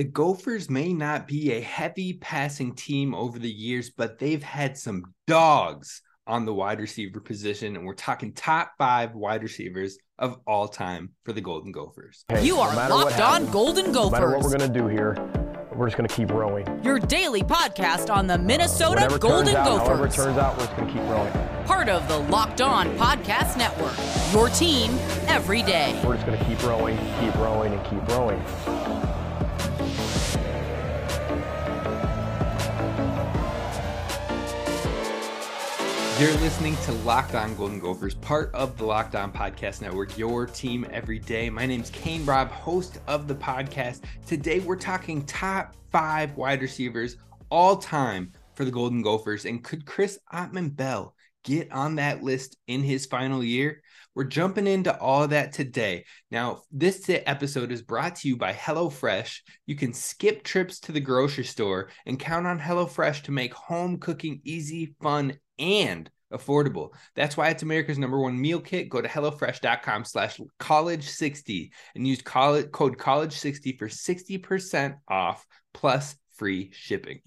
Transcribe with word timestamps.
The 0.00 0.04
Gophers 0.04 0.70
may 0.70 0.94
not 0.94 1.28
be 1.28 1.52
a 1.52 1.60
heavy 1.60 2.14
passing 2.14 2.74
team 2.74 3.14
over 3.14 3.38
the 3.38 3.50
years, 3.50 3.90
but 3.90 4.18
they've 4.18 4.42
had 4.42 4.78
some 4.78 5.04
dogs 5.26 6.00
on 6.26 6.46
the 6.46 6.54
wide 6.54 6.80
receiver 6.80 7.20
position. 7.20 7.76
And 7.76 7.84
we're 7.84 7.92
talking 7.92 8.32
top 8.32 8.72
five 8.78 9.14
wide 9.14 9.42
receivers 9.42 9.98
of 10.18 10.38
all 10.46 10.68
time 10.68 11.10
for 11.26 11.34
the 11.34 11.42
Golden 11.42 11.70
Gophers. 11.70 12.24
Hey, 12.30 12.46
You 12.46 12.60
are 12.60 12.74
no 12.88 12.96
Locked 12.96 13.20
On 13.20 13.44
Golden 13.50 13.92
No 13.92 14.08
matter 14.08 14.30
what 14.30 14.40
we're 14.42 14.56
going 14.56 14.72
to 14.72 14.78
do 14.78 14.86
here, 14.86 15.18
we're 15.74 15.88
just 15.88 15.98
going 15.98 16.08
to 16.08 16.14
keep 16.14 16.30
rowing. 16.30 16.82
Your 16.82 16.98
daily 16.98 17.42
podcast 17.42 18.08
on 18.08 18.26
the 18.26 18.38
Minnesota 18.38 19.02
Whatever 19.02 19.18
Golden 19.18 19.52
turns 19.52 19.56
out, 19.56 19.78
however 19.80 20.06
it 20.06 20.08
Gophers. 20.08 20.16
turns 20.16 20.38
out, 20.38 20.56
we're 20.56 20.64
just 20.64 20.76
going 20.78 20.88
to 20.88 20.94
keep 20.94 21.02
rowing. 21.10 21.32
Part 21.66 21.90
of 21.90 22.08
the 22.08 22.20
Locked 22.20 22.62
On 22.62 22.88
Podcast 22.96 23.58
Network. 23.58 23.92
Your 24.32 24.48
team 24.48 24.92
every 25.28 25.62
day. 25.62 26.00
We're 26.02 26.14
just 26.14 26.24
going 26.24 26.38
to 26.38 26.44
keep 26.46 26.62
rowing, 26.62 26.96
keep 27.20 27.34
rowing, 27.34 27.74
and 27.74 27.84
keep 27.84 28.08
rowing. 28.16 28.42
You're 36.20 36.32
listening 36.32 36.76
to 36.84 36.92
Locked 36.92 37.34
On 37.34 37.56
Golden 37.56 37.78
Gophers, 37.78 38.14
part 38.14 38.54
of 38.54 38.76
the 38.76 38.84
Locked 38.84 39.14
On 39.14 39.32
Podcast 39.32 39.80
Network, 39.80 40.18
your 40.18 40.44
team 40.44 40.86
every 40.92 41.18
day. 41.18 41.48
My 41.48 41.64
name's 41.64 41.88
Kane 41.88 42.26
Rob, 42.26 42.50
host 42.50 42.98
of 43.06 43.26
the 43.26 43.34
podcast. 43.34 44.02
Today 44.26 44.60
we're 44.60 44.76
talking 44.76 45.24
top 45.24 45.74
five 45.90 46.36
wide 46.36 46.60
receivers 46.60 47.16
all 47.50 47.78
time 47.78 48.34
for 48.52 48.66
the 48.66 48.70
Golden 48.70 49.00
Gophers. 49.00 49.46
And 49.46 49.64
could 49.64 49.86
Chris 49.86 50.18
Autman-Bell 50.30 51.14
get 51.42 51.72
on 51.72 51.94
that 51.94 52.22
list 52.22 52.58
in 52.66 52.82
his 52.82 53.06
final 53.06 53.42
year? 53.42 53.80
We're 54.14 54.24
jumping 54.24 54.66
into 54.66 54.94
all 55.00 55.26
that 55.28 55.54
today. 55.54 56.04
Now, 56.30 56.64
this 56.70 57.08
episode 57.08 57.72
is 57.72 57.80
brought 57.80 58.16
to 58.16 58.28
you 58.28 58.36
by 58.36 58.52
HelloFresh. 58.52 59.38
You 59.64 59.74
can 59.74 59.94
skip 59.94 60.42
trips 60.42 60.80
to 60.80 60.92
the 60.92 61.00
grocery 61.00 61.44
store 61.44 61.88
and 62.04 62.18
count 62.18 62.46
on 62.46 62.60
HelloFresh 62.60 63.22
to 63.22 63.32
make 63.32 63.54
home 63.54 63.96
cooking 63.96 64.42
easy, 64.44 64.94
fun, 65.00 65.38
and 65.60 66.10
affordable. 66.32 66.90
That's 67.14 67.36
why 67.36 67.48
it's 67.50 67.62
America's 67.62 67.98
number 67.98 68.18
one 68.18 68.40
meal 68.40 68.60
kit. 68.60 68.88
Go 68.88 69.00
to 69.00 69.08
HelloFresh.com 69.08 70.04
slash 70.04 70.40
college60 70.58 71.70
and 71.94 72.06
use 72.06 72.22
college, 72.22 72.70
code 72.72 72.96
college60 72.96 73.78
for 73.78 73.88
60% 73.88 74.96
off 75.08 75.46
plus 75.74 76.16
free 76.36 76.70
shipping. 76.72 77.20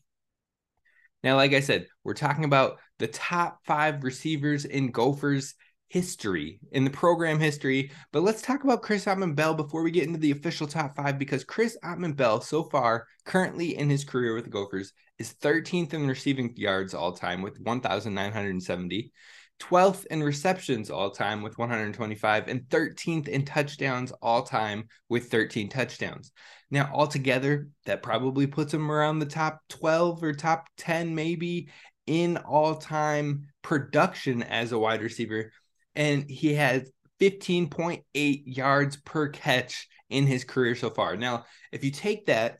Now, 1.23 1.35
like 1.37 1.53
I 1.53 1.61
said, 1.61 1.87
we're 2.03 2.13
talking 2.15 2.43
about 2.43 2.79
the 2.99 3.07
top 3.07 3.59
five 3.65 4.03
receivers 4.03 4.65
in 4.65 4.91
Gophers 4.91 5.55
history, 5.93 6.59
in 6.71 6.83
the 6.83 6.89
program 6.89 7.39
history. 7.39 7.91
But 8.11 8.23
let's 8.23 8.41
talk 8.41 8.63
about 8.63 8.81
Chris 8.81 9.05
Autman-Bell 9.05 9.53
before 9.53 9.83
we 9.83 9.91
get 9.91 10.07
into 10.07 10.19
the 10.19 10.31
official 10.31 10.65
top 10.65 10.95
five, 10.95 11.19
because 11.19 11.43
Chris 11.43 11.77
Autman-Bell, 11.83 12.41
so 12.41 12.63
far, 12.63 13.05
currently 13.25 13.77
in 13.77 13.91
his 13.91 14.03
career 14.03 14.33
with 14.33 14.45
the 14.45 14.49
Gophers, 14.49 14.91
is 15.19 15.33
13th 15.33 15.93
in 15.93 16.07
receiving 16.07 16.53
yards 16.55 16.93
all 16.93 17.13
time 17.13 17.41
with 17.41 17.59
1,970. 17.59 19.11
12th 19.59 20.05
in 20.07 20.21
receptions 20.21 20.89
all 20.89 21.11
time 21.11 21.41
with 21.41 21.57
125 21.57 22.47
and 22.47 22.61
13th 22.69 23.27
in 23.27 23.45
touchdowns 23.45 24.11
all 24.21 24.43
time 24.43 24.87
with 25.09 25.29
13 25.29 25.69
touchdowns. 25.69 26.31
Now, 26.69 26.89
altogether, 26.91 27.69
that 27.85 28.03
probably 28.03 28.47
puts 28.47 28.73
him 28.73 28.91
around 28.91 29.19
the 29.19 29.25
top 29.25 29.61
12 29.69 30.23
or 30.23 30.33
top 30.33 30.67
10, 30.77 31.15
maybe 31.15 31.69
in 32.07 32.37
all 32.37 32.75
time 32.75 33.47
production 33.61 34.43
as 34.43 34.71
a 34.71 34.79
wide 34.79 35.01
receiver. 35.01 35.51
And 35.95 36.29
he 36.29 36.55
has 36.55 36.91
15.8 37.21 38.03
yards 38.45 38.97
per 38.97 39.29
catch 39.29 39.87
in 40.09 40.27
his 40.27 40.43
career 40.43 40.75
so 40.75 40.89
far. 40.89 41.15
Now, 41.15 41.45
if 41.71 41.83
you 41.83 41.91
take 41.91 42.25
that 42.25 42.57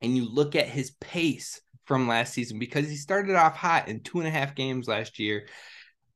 and 0.00 0.16
you 0.16 0.28
look 0.28 0.56
at 0.56 0.68
his 0.68 0.92
pace 1.00 1.60
from 1.90 2.06
last 2.06 2.32
season, 2.32 2.60
because 2.60 2.88
he 2.88 2.94
started 2.94 3.34
off 3.34 3.56
hot 3.56 3.88
in 3.88 3.98
two 3.98 4.20
and 4.20 4.28
a 4.28 4.30
half 4.30 4.54
games 4.54 4.86
last 4.86 5.18
year. 5.18 5.48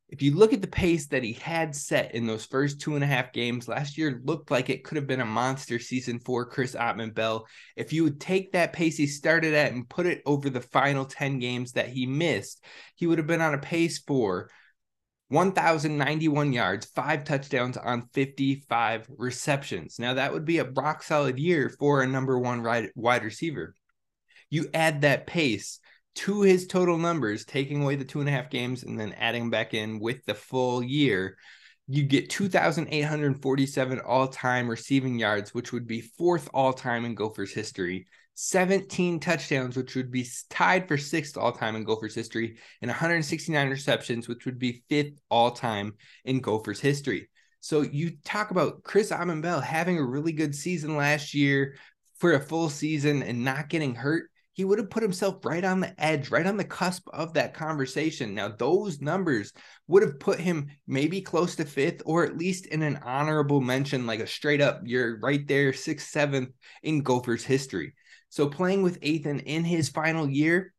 If 0.08 0.22
you 0.22 0.33
look 0.33 0.53
at 0.53 0.61
the 0.61 0.68
pace 0.68 1.08
that 1.08 1.24
he 1.24 1.33
had 1.33 1.74
set 1.74 2.14
in 2.14 2.29
those 2.29 2.46
first 2.46 2.80
two 2.80 2.95
and 2.95 3.02
a 3.02 3.08
half 3.08 3.33
games 3.33 3.67
last 3.67 3.98
year, 3.98 4.23
looked 4.23 4.52
like 4.52 4.70
it 4.70 4.84
could 4.84 4.95
have 4.95 5.08
been 5.08 5.20
a 5.20 5.24
monster 5.27 5.80
season 5.80 6.20
for 6.20 6.46
Chris 6.46 6.77
Autman-Bell. 6.77 7.48
If 7.74 7.92
you 7.92 8.05
would 8.05 8.20
take 8.20 8.52
that 8.52 8.73
pace 8.73 8.96
he 8.96 9.08
started 9.08 9.52
at 9.52 9.73
and 9.73 9.89
put 9.89 10.07
it 10.07 10.23
over 10.27 10.48
the 10.48 10.61
final 10.61 11.07
10 11.07 11.40
games 11.40 11.73
that 11.73 11.89
he 11.89 12.07
missed, 12.07 12.64
he 12.95 13.08
would 13.08 13.18
have 13.18 13.27
been 13.27 13.40
on 13.40 13.55
a 13.55 13.58
pace 13.58 13.98
for 13.98 14.48
1,091 15.30 16.52
yards, 16.52 16.86
five 16.86 17.24
touchdowns 17.24 17.77
on 17.77 18.08
55 18.13 19.08
receptions. 19.08 19.98
Now, 19.98 20.14
that 20.14 20.33
would 20.33 20.45
be 20.45 20.58
a 20.58 20.70
rock 20.70 21.02
solid 21.02 21.36
year 21.36 21.68
for 21.68 22.01
a 22.01 22.07
number 22.07 22.39
one 22.39 22.63
wide 22.63 23.24
receiver. 23.24 23.74
You 24.51 24.69
add 24.75 25.03
that 25.03 25.27
pace 25.27 25.81
to 26.17 26.43
his 26.43 26.67
total 26.67 26.97
numbers, 26.97 27.45
taking 27.45 27.83
away 27.83 27.97
the 27.97 28.05
two 28.05 28.21
and 28.21 28.29
a 28.29 28.33
half 28.33 28.51
games 28.51 28.85
and 28.85 28.99
then 28.99 29.15
adding 29.15 29.51
back 29.51 29.75
in 29.75 29.99
with 29.99 30.25
the 30.27 30.35
full 30.35 30.83
year, 30.83 31.37
you 31.87 32.03
get 32.03 32.31
2,847 32.31 34.01
all 34.01 34.29
time 34.29 34.69
receiving 34.69 35.19
yards, 35.19 35.53
which 35.53 35.73
would 35.73 35.87
be 35.87 36.01
fourth 36.01 36.49
all 36.55 36.73
time 36.73 37.05
in 37.05 37.15
Gophers 37.15 37.53
history. 37.53 38.07
17 38.37 39.21
touchdowns, 39.21 39.77
which 39.77 39.95
would 39.95 40.11
be 40.11 40.27
tied 40.51 40.89
for 40.89 40.99
sixth 40.99 41.37
all 41.37 41.53
time 41.53 41.77
in 41.77 41.85
Gophers 41.85 42.15
history, 42.15 42.57
and 42.83 42.89
169 42.89 43.71
receptions, 43.71 44.27
which 44.27 44.45
would 44.45 44.59
be 44.59 44.83
fifth 44.89 45.21
all 45.31 45.51
time 45.53 45.95
in 46.25 46.41
Gophers 46.41 46.81
history. 46.81 47.29
So 47.61 47.83
you 47.83 48.17
talk 48.25 48.51
about 48.51 48.83
Chris 48.83 49.11
Bell 49.11 49.61
having 49.61 49.99
a 49.99 50.05
really 50.05 50.33
good 50.33 50.55
season 50.55 50.97
last 50.97 51.33
year 51.33 51.77
for 52.17 52.33
a 52.33 52.41
full 52.41 52.71
season 52.71 53.23
and 53.23 53.45
not 53.45 53.69
getting 53.69 53.95
hurt. 53.95 54.31
He 54.55 54.65
would 54.65 54.79
have 54.79 54.89
put 54.89 55.03
himself 55.03 55.45
right 55.45 55.65
on 55.65 55.81
the 55.81 56.01
edge, 56.01 56.31
right 56.31 56.47
on 56.47 56.57
the 56.57 56.65
cusp 56.65 57.09
of 57.13 57.35
that 57.35 57.55
conversation. 57.55 58.35
Now, 58.35 58.48
those 58.48 59.01
numbers 59.01 59.53
would 59.89 60.03
have 60.03 60.20
put 60.20 60.39
him 60.39 60.69
maybe 60.87 61.20
close 61.20 61.57
to 61.57 61.65
fifth 61.65 62.03
or 62.07 62.25
at 62.25 62.39
least 62.39 62.67
in 62.67 62.83
an 62.83 63.01
honorable 63.05 63.61
mention, 63.61 64.07
like 64.07 64.20
a 64.20 64.27
straight 64.27 64.61
up, 64.61 64.81
you're 64.85 65.19
right 65.19 65.47
there, 65.47 65.73
sixth, 65.73 66.09
seventh 66.09 66.51
in 66.85 67.03
Gophers 67.03 67.45
history. 67.45 67.95
So 68.29 68.48
playing 68.48 68.83
with 68.83 69.03
Ethan 69.03 69.41
in 69.41 69.64
his 69.64 69.89
final 69.89 70.29
year, 70.29 70.73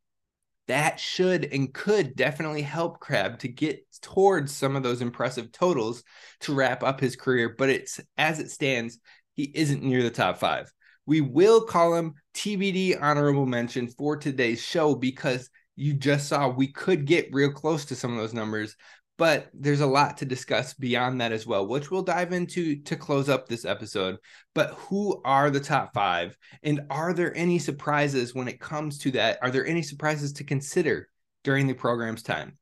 that 0.68 0.98
should 0.98 1.44
and 1.44 1.72
could 1.72 2.16
definitely 2.16 2.62
help 2.62 2.98
Crab 2.98 3.38
to 3.40 3.48
get 3.48 3.84
towards 4.00 4.54
some 4.54 4.74
of 4.74 4.82
those 4.82 5.00
impressive 5.00 5.52
totals 5.52 6.02
to 6.40 6.54
wrap 6.54 6.82
up 6.82 6.98
his 6.98 7.14
career. 7.14 7.54
But 7.56 7.68
it's 7.68 8.00
as 8.16 8.40
it 8.40 8.50
stands, 8.50 8.98
he 9.34 9.44
isn't 9.54 9.82
near 9.82 10.02
the 10.02 10.10
top 10.10 10.38
five. 10.38 10.72
We 11.06 11.20
will 11.20 11.60
call 11.62 11.94
him 11.94 12.14
TBD 12.34 13.00
honorable 13.00 13.46
mention 13.46 13.88
for 13.88 14.16
today's 14.16 14.60
show 14.60 14.94
because 14.94 15.48
you 15.76 15.94
just 15.94 16.28
saw 16.28 16.48
we 16.48 16.68
could 16.68 17.06
get 17.06 17.32
real 17.32 17.52
close 17.52 17.84
to 17.86 17.94
some 17.94 18.12
of 18.12 18.18
those 18.18 18.34
numbers, 18.34 18.76
but 19.18 19.48
there's 19.54 19.80
a 19.80 19.86
lot 19.86 20.18
to 20.18 20.24
discuss 20.24 20.74
beyond 20.74 21.20
that 21.20 21.32
as 21.32 21.46
well, 21.46 21.66
which 21.66 21.90
we'll 21.90 22.02
dive 22.02 22.32
into 22.32 22.82
to 22.82 22.96
close 22.96 23.28
up 23.28 23.48
this 23.48 23.64
episode. 23.64 24.16
But 24.54 24.70
who 24.70 25.20
are 25.24 25.50
the 25.50 25.60
top 25.60 25.94
five? 25.94 26.36
And 26.62 26.82
are 26.90 27.12
there 27.12 27.34
any 27.36 27.58
surprises 27.58 28.34
when 28.34 28.48
it 28.48 28.60
comes 28.60 28.98
to 28.98 29.12
that? 29.12 29.38
Are 29.42 29.50
there 29.50 29.66
any 29.66 29.82
surprises 29.82 30.32
to 30.34 30.44
consider 30.44 31.08
during 31.44 31.66
the 31.66 31.74
program's 31.74 32.22
time? 32.22 32.58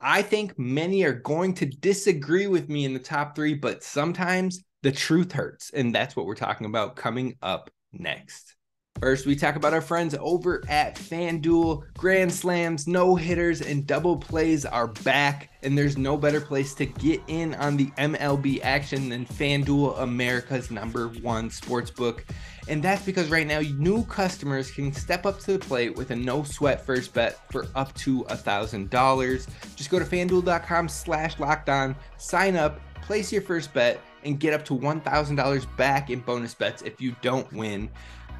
I 0.00 0.22
think 0.22 0.58
many 0.58 1.04
are 1.04 1.12
going 1.14 1.54
to 1.54 1.66
disagree 1.66 2.46
with 2.46 2.68
me 2.68 2.84
in 2.84 2.92
the 2.92 2.98
top 2.98 3.34
three, 3.34 3.54
but 3.54 3.82
sometimes 3.82 4.62
the 4.82 4.92
truth 4.92 5.32
hurts. 5.32 5.70
And 5.70 5.94
that's 5.94 6.14
what 6.14 6.26
we're 6.26 6.34
talking 6.34 6.66
about 6.66 6.96
coming 6.96 7.36
up 7.40 7.70
next. 7.98 8.56
First, 9.00 9.26
we 9.26 9.36
talk 9.36 9.56
about 9.56 9.74
our 9.74 9.82
friends 9.82 10.14
over 10.18 10.62
at 10.68 10.96
FanDuel. 10.96 11.82
Grand 11.98 12.32
slams, 12.32 12.86
no 12.86 13.14
hitters, 13.14 13.60
and 13.60 13.86
double 13.86 14.16
plays 14.16 14.64
are 14.64 14.86
back, 14.86 15.50
and 15.62 15.76
there's 15.76 15.98
no 15.98 16.16
better 16.16 16.40
place 16.40 16.74
to 16.76 16.86
get 16.86 17.20
in 17.28 17.54
on 17.56 17.76
the 17.76 17.90
MLB 17.98 18.60
action 18.62 19.10
than 19.10 19.26
FanDuel, 19.26 20.00
America's 20.00 20.70
number 20.70 21.08
one 21.08 21.50
sports 21.50 21.90
book. 21.90 22.24
And 22.68 22.82
that's 22.82 23.04
because 23.04 23.28
right 23.28 23.46
now, 23.46 23.60
new 23.60 24.02
customers 24.04 24.70
can 24.70 24.92
step 24.94 25.26
up 25.26 25.40
to 25.40 25.52
the 25.52 25.58
plate 25.58 25.94
with 25.96 26.10
a 26.10 26.16
no 26.16 26.42
sweat 26.42 26.84
first 26.84 27.12
bet 27.12 27.38
for 27.52 27.66
up 27.74 27.92
to 27.96 28.22
a 28.22 28.36
$1,000. 28.36 29.76
Just 29.76 29.90
go 29.90 29.98
to 29.98 30.06
fanduel.com 30.06 30.88
slash 30.88 31.38
locked 31.38 31.68
on, 31.68 31.94
sign 32.16 32.56
up, 32.56 32.80
place 33.02 33.30
your 33.30 33.42
first 33.42 33.74
bet, 33.74 34.00
and 34.26 34.38
get 34.38 34.52
up 34.52 34.64
to 34.66 34.74
$1,000 34.74 35.76
back 35.76 36.10
in 36.10 36.20
bonus 36.20 36.54
bets 36.54 36.82
if 36.82 37.00
you 37.00 37.14
don't 37.22 37.50
win. 37.52 37.88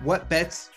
What 0.02 0.28
bets 0.28 0.70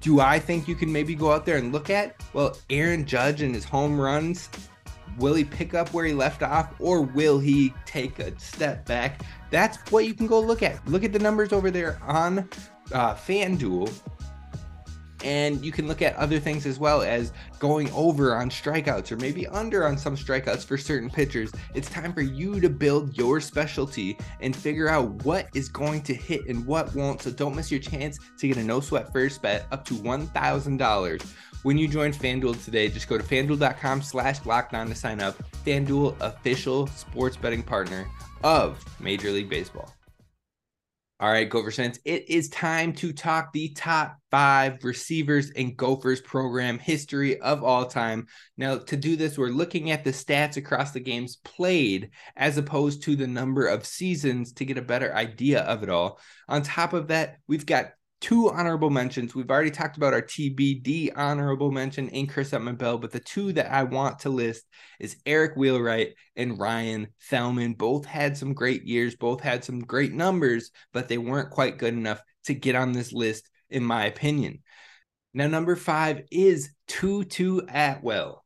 do 0.00 0.20
I 0.20 0.38
think 0.38 0.68
you 0.68 0.74
can 0.74 0.92
maybe 0.92 1.14
go 1.14 1.32
out 1.32 1.46
there 1.46 1.56
and 1.56 1.72
look 1.72 1.88
at? 1.88 2.16
Well, 2.32 2.56
Aaron 2.68 3.06
Judge 3.06 3.40
and 3.42 3.54
his 3.54 3.64
home 3.64 3.98
runs. 3.98 4.50
Will 5.18 5.34
he 5.34 5.44
pick 5.44 5.74
up 5.74 5.92
where 5.92 6.04
he 6.04 6.12
left 6.12 6.42
off 6.42 6.72
or 6.78 7.02
will 7.02 7.38
he 7.38 7.74
take 7.86 8.18
a 8.18 8.38
step 8.38 8.86
back? 8.86 9.22
That's 9.50 9.78
what 9.90 10.04
you 10.04 10.14
can 10.14 10.26
go 10.26 10.40
look 10.40 10.62
at. 10.62 10.86
Look 10.86 11.04
at 11.04 11.12
the 11.12 11.18
numbers 11.18 11.52
over 11.52 11.70
there 11.70 12.00
on 12.06 12.48
uh, 12.92 13.14
FanDuel. 13.14 13.92
And 15.22 15.64
you 15.64 15.72
can 15.72 15.86
look 15.86 16.02
at 16.02 16.16
other 16.16 16.38
things 16.38 16.66
as 16.66 16.78
well 16.78 17.02
as 17.02 17.32
going 17.58 17.90
over 17.92 18.34
on 18.34 18.50
strikeouts 18.50 19.12
or 19.12 19.16
maybe 19.16 19.46
under 19.48 19.86
on 19.86 19.98
some 19.98 20.16
strikeouts 20.16 20.64
for 20.64 20.78
certain 20.78 21.10
pitchers. 21.10 21.50
It's 21.74 21.88
time 21.90 22.12
for 22.12 22.22
you 22.22 22.60
to 22.60 22.68
build 22.68 23.16
your 23.16 23.40
specialty 23.40 24.16
and 24.40 24.54
figure 24.54 24.88
out 24.88 25.24
what 25.24 25.48
is 25.54 25.68
going 25.68 26.02
to 26.02 26.14
hit 26.14 26.46
and 26.46 26.64
what 26.66 26.94
won't. 26.94 27.22
So 27.22 27.30
don't 27.30 27.54
miss 27.54 27.70
your 27.70 27.80
chance 27.80 28.18
to 28.38 28.48
get 28.48 28.56
a 28.56 28.64
no 28.64 28.80
sweat 28.80 29.12
first 29.12 29.42
bet 29.42 29.66
up 29.70 29.84
to 29.86 29.94
$1,000 29.94 31.32
when 31.62 31.76
you 31.76 31.88
join 31.88 32.12
FanDuel 32.12 32.64
today. 32.64 32.88
Just 32.88 33.08
go 33.08 33.18
to 33.18 33.24
fanduel.com 33.24 34.02
slash 34.02 34.44
locked 34.46 34.74
on 34.74 34.88
to 34.88 34.94
sign 34.94 35.20
up. 35.20 35.36
FanDuel, 35.64 36.16
official 36.20 36.86
sports 36.88 37.36
betting 37.36 37.62
partner 37.62 38.06
of 38.42 38.82
Major 39.00 39.30
League 39.30 39.50
Baseball. 39.50 39.92
All 41.20 41.30
right, 41.30 41.50
Gopher 41.50 41.70
fans, 41.70 42.00
it 42.06 42.30
is 42.30 42.48
time 42.48 42.94
to 42.94 43.12
talk 43.12 43.52
the 43.52 43.68
top 43.74 44.16
five 44.30 44.82
receivers 44.82 45.50
in 45.50 45.74
Gophers 45.74 46.22
program 46.22 46.78
history 46.78 47.38
of 47.42 47.62
all 47.62 47.84
time. 47.84 48.26
Now, 48.56 48.78
to 48.78 48.96
do 48.96 49.16
this, 49.16 49.36
we're 49.36 49.48
looking 49.48 49.90
at 49.90 50.02
the 50.02 50.12
stats 50.12 50.56
across 50.56 50.92
the 50.92 51.00
games 51.00 51.36
played 51.36 52.12
as 52.38 52.56
opposed 52.56 53.02
to 53.02 53.16
the 53.16 53.26
number 53.26 53.66
of 53.66 53.84
seasons 53.84 54.54
to 54.54 54.64
get 54.64 54.78
a 54.78 54.82
better 54.82 55.14
idea 55.14 55.60
of 55.60 55.82
it 55.82 55.90
all. 55.90 56.18
On 56.48 56.62
top 56.62 56.94
of 56.94 57.08
that, 57.08 57.36
we've 57.46 57.66
got 57.66 57.90
two 58.20 58.50
honorable 58.50 58.90
mentions. 58.90 59.34
We've 59.34 59.50
already 59.50 59.70
talked 59.70 59.96
about 59.96 60.12
our 60.12 60.22
TBD 60.22 61.12
honorable 61.16 61.70
mention 61.70 62.08
in 62.08 62.26
Chris 62.26 62.50
Bell, 62.50 62.98
but 62.98 63.10
the 63.10 63.20
two 63.20 63.52
that 63.54 63.72
I 63.72 63.84
want 63.84 64.20
to 64.20 64.30
list 64.30 64.64
is 64.98 65.16
Eric 65.24 65.56
Wheelwright 65.56 66.14
and 66.36 66.58
Ryan 66.58 67.08
Thelwell. 67.30 67.76
Both 67.76 68.04
had 68.04 68.36
some 68.36 68.52
great 68.52 68.84
years, 68.84 69.16
both 69.16 69.40
had 69.40 69.64
some 69.64 69.80
great 69.80 70.12
numbers, 70.12 70.70
but 70.92 71.08
they 71.08 71.18
weren't 71.18 71.50
quite 71.50 71.78
good 71.78 71.94
enough 71.94 72.20
to 72.44 72.54
get 72.54 72.74
on 72.74 72.92
this 72.92 73.12
list, 73.12 73.48
in 73.70 73.84
my 73.84 74.06
opinion. 74.06 74.62
Now, 75.32 75.46
number 75.46 75.76
five 75.76 76.22
is 76.30 76.70
Tutu 76.88 77.60
Atwell. 77.68 78.44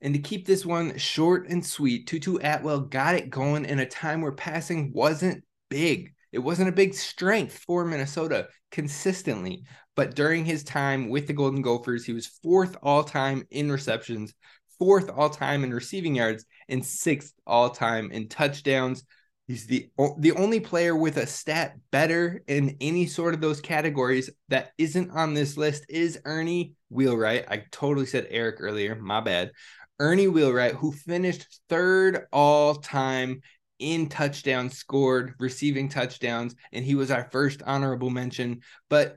And 0.00 0.12
to 0.14 0.20
keep 0.20 0.46
this 0.46 0.66
one 0.66 0.98
short 0.98 1.48
and 1.48 1.64
sweet, 1.64 2.06
Tutu 2.06 2.36
Atwell 2.42 2.80
got 2.80 3.14
it 3.14 3.30
going 3.30 3.64
in 3.64 3.78
a 3.78 3.86
time 3.86 4.20
where 4.20 4.32
passing 4.32 4.92
wasn't 4.92 5.44
big. 5.70 6.12
It 6.34 6.42
wasn't 6.42 6.68
a 6.68 6.72
big 6.72 6.94
strength 6.94 7.58
for 7.64 7.84
Minnesota 7.84 8.48
consistently, 8.72 9.62
but 9.94 10.16
during 10.16 10.44
his 10.44 10.64
time 10.64 11.08
with 11.08 11.28
the 11.28 11.32
Golden 11.32 11.62
Gophers, 11.62 12.04
he 12.04 12.12
was 12.12 12.26
fourth 12.42 12.76
all 12.82 13.04
time 13.04 13.46
in 13.52 13.70
receptions, 13.70 14.34
fourth 14.76 15.08
all 15.10 15.30
time 15.30 15.62
in 15.62 15.72
receiving 15.72 16.16
yards, 16.16 16.44
and 16.68 16.84
sixth 16.84 17.32
all 17.46 17.70
time 17.70 18.10
in 18.10 18.28
touchdowns. 18.28 19.04
He's 19.46 19.68
the 19.68 19.88
the 20.18 20.32
only 20.32 20.58
player 20.58 20.96
with 20.96 21.18
a 21.18 21.26
stat 21.28 21.76
better 21.92 22.42
in 22.48 22.78
any 22.80 23.06
sort 23.06 23.34
of 23.34 23.40
those 23.40 23.60
categories 23.60 24.28
that 24.48 24.72
isn't 24.76 25.12
on 25.12 25.34
this 25.34 25.56
list 25.56 25.86
is 25.88 26.18
Ernie 26.24 26.72
Wheelwright. 26.90 27.44
I 27.48 27.62
totally 27.70 28.06
said 28.06 28.26
Eric 28.28 28.56
earlier, 28.58 28.96
my 28.96 29.20
bad. 29.20 29.52
Ernie 30.00 30.26
Wheelwright, 30.26 30.74
who 30.74 30.90
finished 30.90 31.60
third 31.68 32.26
all 32.32 32.74
time 32.74 33.42
in 33.78 34.08
touchdowns 34.08 34.76
scored, 34.76 35.34
receiving 35.38 35.88
touchdowns, 35.88 36.54
and 36.72 36.84
he 36.84 36.94
was 36.94 37.10
our 37.10 37.28
first 37.30 37.62
honorable 37.64 38.10
mention. 38.10 38.60
But 38.88 39.16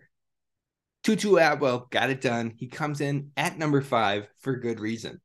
Tutu 1.03 1.37
Atwell 1.37 1.87
got 1.89 2.09
it 2.09 2.21
done. 2.21 2.53
He 2.55 2.67
comes 2.67 3.01
in 3.01 3.31
at 3.37 3.57
number 3.57 3.81
five 3.81 4.27
for 4.39 4.55
good 4.55 4.79
reason. 4.79 5.21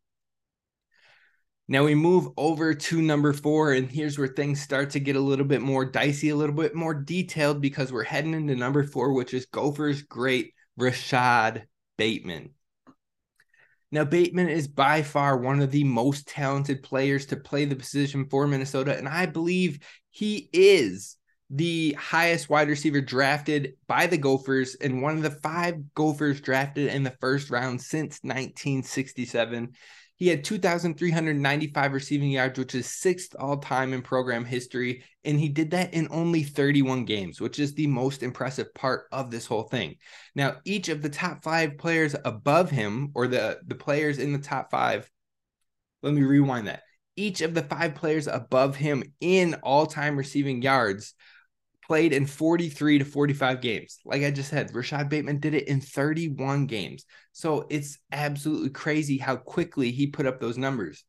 Now 1.69 1.85
we 1.85 1.95
move 1.95 2.29
over 2.37 2.75
to 2.75 3.03
number 3.03 3.33
four, 3.33 3.73
and 3.73 3.91
here's 3.91 4.19
where 4.19 4.29
things 4.29 4.61
start 4.61 4.91
to 4.91 5.01
get 5.01 5.17
a 5.17 5.21
little 5.21 5.47
bit 5.47 5.63
more 5.63 5.85
dicey, 5.85 6.29
a 6.29 6.37
little 6.37 6.55
bit 6.55 6.75
more 6.75 6.93
detailed 6.93 7.61
because 7.61 7.93
we're 7.93 8.05
heading 8.05 8.35
into 8.35 8.57
number 8.57 8.85
four, 8.85 9.13
which 9.13 9.33
is 9.33 9.47
Gophers 9.47 10.03
great 10.03 10.53
Rashod 10.77 11.67
Bateman. 11.97 12.51
Now, 13.93 14.05
Bateman 14.05 14.49
is 14.49 14.67
by 14.67 15.03
far 15.03 15.37
one 15.37 15.61
of 15.61 15.71
the 15.71 15.85
most 15.85 16.27
talented 16.27 16.83
players 16.83 17.27
to 17.27 17.37
play 17.37 17.67
the 17.67 17.77
position 17.77 18.27
for 18.31 18.47
Minnesota, 18.47 18.97
and 18.97 19.07
I 19.07 19.27
believe 19.27 19.81
he 20.11 20.49
is 20.51 21.19
the 21.51 21.95
highest 22.01 22.49
wide 22.49 22.71
receiver 22.71 23.03
drafted 23.03 23.75
by 23.87 24.07
the 24.07 24.17
Gophers 24.17 24.75
and 24.77 25.03
one 25.03 25.19
of 25.19 25.23
the 25.23 25.31
five 25.31 25.75
Gophers 25.95 26.41
drafted 26.41 26.89
in 26.89 27.03
the 27.03 27.15
first 27.21 27.51
round 27.51 27.83
since 27.83 28.19
1967. 28.23 29.75
He 30.17 30.29
had 30.29 30.45
2,395 30.45 31.93
receiving 31.93 32.31
yards, 32.31 32.59
which 32.59 32.75
is 32.75 32.87
sixth 32.87 33.35
all 33.39 33.57
time 33.57 33.93
in 33.93 34.03
program 34.03 34.45
history. 34.45 35.05
And 35.25 35.39
he 35.39 35.49
did 35.49 35.73
that 35.73 35.95
in 35.95 36.09
only 36.11 36.43
31 36.43 37.05
games, 37.05 37.41
which 37.41 37.59
is 37.59 37.75
the 37.75 37.87
most 37.87 38.23
impressive 38.23 38.73
part 38.75 39.07
of 39.11 39.31
this 39.31 39.47
whole 39.47 39.65
thing. 39.65 39.97
Now, 40.35 40.57
each 40.65 40.89
of 40.89 41.03
the 41.03 41.11
top 41.11 41.43
five 41.43 41.79
players 41.79 42.15
above 42.25 42.71
him, 42.71 43.11
or 43.15 43.27
the, 43.27 43.61
the 43.67 43.75
players 43.75 44.19
in 44.19 44.33
the 44.33 44.39
top 44.39 44.71
five, 44.71 45.11
let 46.03 46.15
me 46.15 46.23
rewind 46.23 46.69
that. 46.69 46.83
Each 47.17 47.41
of 47.41 47.55
the 47.55 47.63
five 47.63 47.95
players 47.95 48.27
above 48.27 48.77
him 48.77 49.03
in 49.21 49.55
all 49.63 49.87
time 49.87 50.17
receiving 50.17 50.63
yards 50.63 51.15
played 51.87 52.13
in 52.13 52.27
43 52.27 52.99
to 52.99 53.05
45 53.05 53.61
games. 53.61 53.99
Like 54.05 54.23
I 54.23 54.31
just 54.31 54.51
said, 54.51 54.75
Rashod 54.75 55.09
Bateman 55.09 55.41
did 55.41 55.55
it 55.55 55.69
in 55.69 55.81
31 55.81 56.67
games. 56.67 57.05
So 57.33 57.67
it's 57.71 57.99
absolutely 58.11 58.71
crazy 58.71 59.19
how 59.19 59.37
quickly 59.37 59.91
he 59.91 60.07
put 60.07 60.27
up 60.27 60.41
those 60.41 60.59
numbers. 60.59 61.05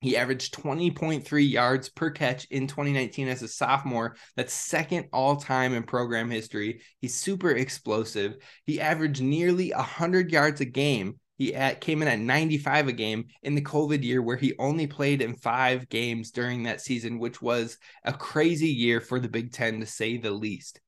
He 0.00 0.16
averaged 0.16 0.54
20.3 0.54 1.50
yards 1.50 1.88
per 1.88 2.10
catch 2.10 2.46
in 2.50 2.68
2019 2.68 3.26
as 3.26 3.42
a 3.42 3.48
sophomore. 3.48 4.14
That's 4.36 4.52
second 4.52 5.06
all 5.12 5.36
time 5.36 5.74
in 5.74 5.82
program 5.82 6.30
history. 6.30 6.82
He's 7.00 7.16
super 7.16 7.50
explosive. 7.50 8.36
He 8.64 8.80
averaged 8.80 9.20
nearly 9.20 9.70
100 9.70 10.30
yards 10.30 10.60
a 10.60 10.66
game 10.66 11.18
he 11.38 11.54
at, 11.54 11.80
came 11.80 12.02
in 12.02 12.08
at 12.08 12.18
95 12.18 12.88
a 12.88 12.92
game 12.92 13.28
in 13.42 13.54
the 13.54 13.62
COVID 13.62 14.02
year, 14.02 14.20
where 14.20 14.36
he 14.36 14.58
only 14.58 14.88
played 14.88 15.22
in 15.22 15.36
five 15.36 15.88
games 15.88 16.32
during 16.32 16.64
that 16.64 16.80
season, 16.80 17.20
which 17.20 17.40
was 17.40 17.78
a 18.04 18.12
crazy 18.12 18.68
year 18.68 19.00
for 19.00 19.20
the 19.20 19.28
Big 19.28 19.52
Ten 19.52 19.78
to 19.78 19.86
say 19.86 20.16
the 20.16 20.32
least. 20.32 20.80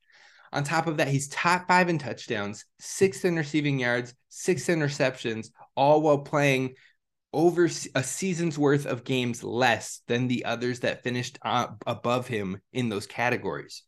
On 0.52 0.64
top 0.64 0.88
of 0.88 0.96
that, 0.96 1.06
he's 1.06 1.28
top 1.28 1.68
five 1.68 1.88
in 1.88 1.98
touchdowns, 1.98 2.64
sixth 2.80 3.24
in 3.24 3.36
receiving 3.36 3.78
yards, 3.78 4.12
six 4.28 4.66
interceptions, 4.66 5.50
all 5.76 6.02
while 6.02 6.18
playing 6.18 6.74
over 7.32 7.66
a 7.94 8.02
season's 8.02 8.58
worth 8.58 8.86
of 8.86 9.04
games 9.04 9.44
less 9.44 10.02
than 10.08 10.26
the 10.26 10.44
others 10.44 10.80
that 10.80 11.04
finished 11.04 11.38
above 11.44 12.26
him 12.26 12.60
in 12.72 12.88
those 12.88 13.06
categories. 13.06 13.84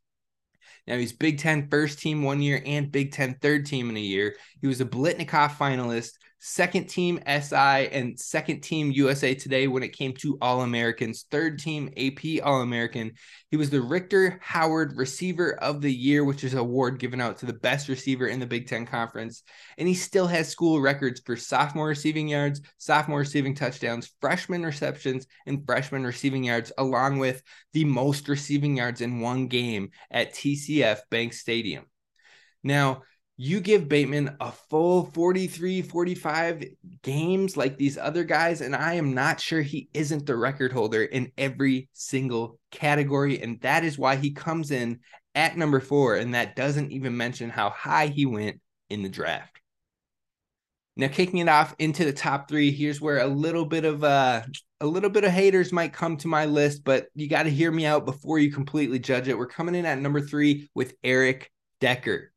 Now 0.87 0.97
he's 0.97 1.13
Big 1.13 1.39
Ten 1.39 1.69
first 1.69 1.99
team 1.99 2.23
one 2.23 2.41
year 2.41 2.63
and 2.65 2.93
Big 2.93 3.11
Ten 3.11 3.35
third 3.41 3.67
team 3.67 3.91
in 3.91 3.97
a 3.97 4.01
year. 4.01 4.37
He 4.61 4.69
was 4.69 4.81
a 4.81 4.85
Biletnikoff 4.85 5.57
finalist, 5.57 6.13
second 6.45 6.89
team 6.89 7.21
SI 7.25 7.55
and 7.55 8.19
second 8.19 8.63
team 8.63 8.91
USA 8.91 9.33
Today 9.33 9.69
when 9.69 9.85
it 9.85 9.97
came 9.97 10.13
to 10.15 10.37
All 10.43 10.63
Americans, 10.63 11.25
third 11.31 11.61
team 11.61 11.89
AP 11.97 12.43
All 12.43 12.63
American. 12.63 13.13
He 13.53 13.57
was 13.57 13.71
the 13.71 13.81
Richter 13.81 14.41
Howard 14.43 14.97
Receiver 14.97 15.55
of 15.55 15.81
the 15.81 15.95
Year, 15.95 16.25
which 16.25 16.43
is 16.43 16.53
an 16.53 16.59
award 16.59 16.99
given 16.99 17.21
out 17.21 17.39
to 17.39 17.47
the 17.47 17.53
best 17.53 17.89
receiver 17.89 18.27
in 18.27 18.41
the 18.41 18.47
Big 18.47 18.67
Ten 18.67 18.87
Conference. 18.87 19.45
And 19.79 19.87
he 19.87 19.95
still 19.95 20.27
has 20.27 20.49
school 20.49 20.81
records 20.81 21.23
for 21.25 21.37
sophomore 21.37 21.87
receiving 21.87 22.27
yards, 22.27 22.61
sophomore 22.77 23.21
receiving 23.21 23.55
touchdowns, 23.55 24.11
freshman 24.21 24.65
receptions, 24.65 25.29
and 25.47 25.65
freshman 25.65 26.03
receiving 26.03 26.43
yards, 26.43 26.73
along 26.77 27.21
with 27.21 27.41
the 27.73 27.85
most 27.85 28.29
receiving 28.29 28.77
yards 28.77 29.01
in 29.01 29.21
one 29.21 29.47
game 29.47 29.91
at 30.11 30.35
TCF 30.35 31.03
Bank 31.09 31.35
Stadium. 31.35 31.85
Now, 32.65 33.03
you 33.37 33.61
give 33.61 33.89
Bateman 33.89 34.37
a 34.41 34.53
full 34.53 35.07
43, 35.07 35.83
45 35.83 36.65
games 37.03 37.57
like 37.57 37.77
these 37.77 37.97
other 37.97 38.25
guys, 38.25 38.61
and 38.61 38.77
I 38.77 38.95
am 38.95 39.15
not 39.15 39.41
sure 39.41 39.63
he 39.63 39.89
isn't 39.95 40.27
the 40.27 40.37
record 40.37 40.73
holder 40.73 41.03
in 41.03 41.33
every 41.39 41.89
single 41.93 42.59
category. 42.71 43.41
And 43.41 43.61
that 43.63 43.85
is 43.85 43.99
why 43.99 44.17
he 44.17 44.33
comes 44.33 44.71
in 44.71 45.01
at 45.35 45.57
number 45.57 45.81
four. 45.81 46.17
And 46.17 46.35
that 46.35 46.57
doesn't 46.57 46.93
even 46.93 47.17
mention 47.17 47.49
how 47.49 47.71
high 47.71 48.09
he 48.09 48.27
went 48.27 48.61
in 48.91 49.03
the 49.03 49.09
draft. 49.09 49.59
Now, 50.95 51.09
kicking 51.09 51.39
it 51.39 51.49
off 51.49 51.75
into 51.79 52.05
the 52.05 52.13
top 52.13 52.51
three, 52.51 52.71
here's 52.71 53.01
where 53.01 53.19
a 53.21 53.27
little 53.27 53.65
bit 53.65 53.87
of 53.87 54.05
uh, 54.05 54.43
a 54.81 54.87
little 54.87 55.09
bit 55.09 55.25
of 55.25 55.31
haters 55.31 55.73
might 55.73 55.95
come 55.95 56.19
to 56.19 56.29
my 56.29 56.45
list, 56.45 56.85
but 56.85 57.07
you 57.15 57.29
got 57.29 57.45
to 57.45 57.51
hear 57.51 57.73
me 57.73 57.87
out 57.87 58.05
before 58.05 58.39
you 58.39 58.53
completely 58.53 58.99
judge 58.99 59.27
it. 59.27 59.39
We're 59.39 59.47
coming 59.47 59.75
in 59.75 59.87
at 59.87 59.99
number 59.99 60.21
three 60.21 60.69
with 60.75 60.95
Eric 61.03 61.51
Decker. 61.81 62.33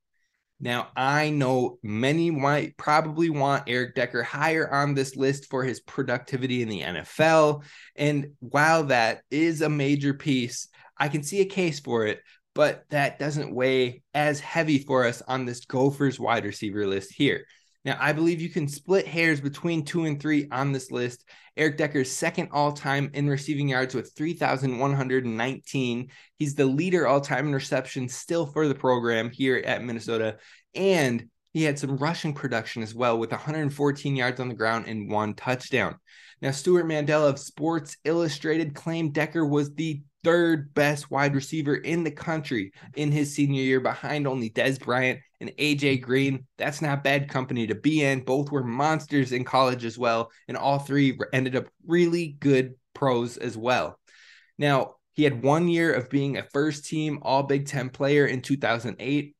Now, 0.60 0.88
I 0.96 1.32
know 1.32 1.80
many 1.84 2.32
might 2.32 2.78
probably 2.78 3.30
want 3.30 3.66
Eric 3.68 3.96
Decker 3.96 4.24
higher 4.24 4.72
on 4.74 4.94
this 4.94 5.16
list 5.16 5.50
for 5.50 5.64
his 5.64 5.82
productivity 5.82 6.62
in 6.62 6.70
the 6.70 6.82
NFL. 6.82 7.64
And 7.96 8.32
while 8.40 8.86
that 8.86 9.22
is 9.30 9.62
a 9.62 9.70
major 9.70 10.14
piece, 10.14 10.70
I 10.98 11.10
can 11.10 11.24
see 11.24 11.42
a 11.42 11.46
case 11.46 11.82
for 11.82 12.08
it, 12.08 12.22
but 12.54 12.86
that 12.90 13.20
doesn't 13.20 13.54
weigh 13.54 14.02
as 14.14 14.40
heavy 14.40 14.80
for 14.80 15.06
us 15.06 15.22
on 15.28 15.46
this 15.46 15.66
Gophers 15.66 16.20
wide 16.20 16.46
receiver 16.46 16.88
list 16.88 17.14
here. 17.14 17.46
Now, 17.86 17.98
I 18.00 18.12
believe 18.14 18.42
you 18.42 18.50
can 18.50 18.68
split 18.68 19.08
hairs 19.08 19.40
between 19.40 19.86
two 19.86 20.06
and 20.06 20.20
three 20.20 20.48
on 20.52 20.72
this 20.72 20.90
list. 20.90 21.24
Eric 21.56 21.78
Decker's 21.78 22.12
second 22.12 22.50
all 22.52 22.74
time 22.74 23.12
in 23.14 23.30
receiving 23.30 23.70
yards 23.70 23.94
with 23.94 24.12
3,119. 24.18 26.10
He's 26.38 26.56
the 26.56 26.66
leader 26.66 27.08
all 27.08 27.22
time 27.22 27.48
in 27.48 27.54
receptions 27.54 28.16
still 28.16 28.48
for 28.48 28.68
the 28.68 28.74
program 28.76 29.30
here 29.30 29.62
at 29.64 29.84
Minnesota. 29.84 30.38
And 30.74 31.30
he 31.54 31.64
had 31.64 31.78
some 31.78 31.98
rushing 31.98 32.34
production 32.34 32.82
as 32.82 32.96
well 32.96 33.20
with 33.20 33.32
114 33.32 34.16
yards 34.16 34.40
on 34.40 34.50
the 34.50 34.56
ground 34.56 34.88
and 34.88 35.10
one 35.10 35.36
touchdown. 35.36 35.96
Now, 36.42 36.52
Stewart 36.52 36.88
Mandel 36.88 37.26
of 37.26 37.40
Sports 37.40 37.98
Illustrated 38.04 38.76
claimed 38.76 39.14
Decker 39.14 39.46
was 39.46 39.74
the 39.74 40.02
third 40.26 40.74
best 40.74 41.12
wide 41.12 41.36
receiver 41.36 41.76
in 41.76 42.04
the 42.04 42.12
country 42.12 42.72
in 42.96 43.12
his 43.12 43.34
senior 43.34 43.62
year, 43.62 43.80
behind 43.80 44.26
only 44.26 44.50
Dez 44.50 44.80
Bryant 44.80 45.20
and 45.40 45.52
AJ 45.58 46.02
Green. 46.02 46.48
That's 46.58 46.82
not 46.82 47.04
bad 47.04 47.30
company 47.30 47.68
to 47.68 47.76
be 47.76 48.04
in. 48.04 48.22
Both 48.22 48.52
were 48.52 48.64
monsters 48.64 49.32
in 49.32 49.44
college 49.44 49.86
as 49.86 50.00
well, 50.00 50.32
and 50.48 50.58
all 50.58 50.80
three 50.80 51.18
ended 51.32 51.56
up 51.56 51.68
really 51.86 52.36
good 52.40 52.74
pros 52.96 53.38
as 53.38 53.56
well. 53.56 54.00
Now, 54.58 54.96
he 55.14 55.24
had 55.24 55.44
one 55.44 55.68
year 55.68 55.94
of 55.94 56.10
being 56.10 56.38
a 56.38 56.44
first 56.44 56.86
team 56.86 57.20
All 57.22 57.44
Big 57.44 57.68
Ten 57.68 57.90
player 57.90 58.26
in 58.26 58.42
2008. 58.42 59.35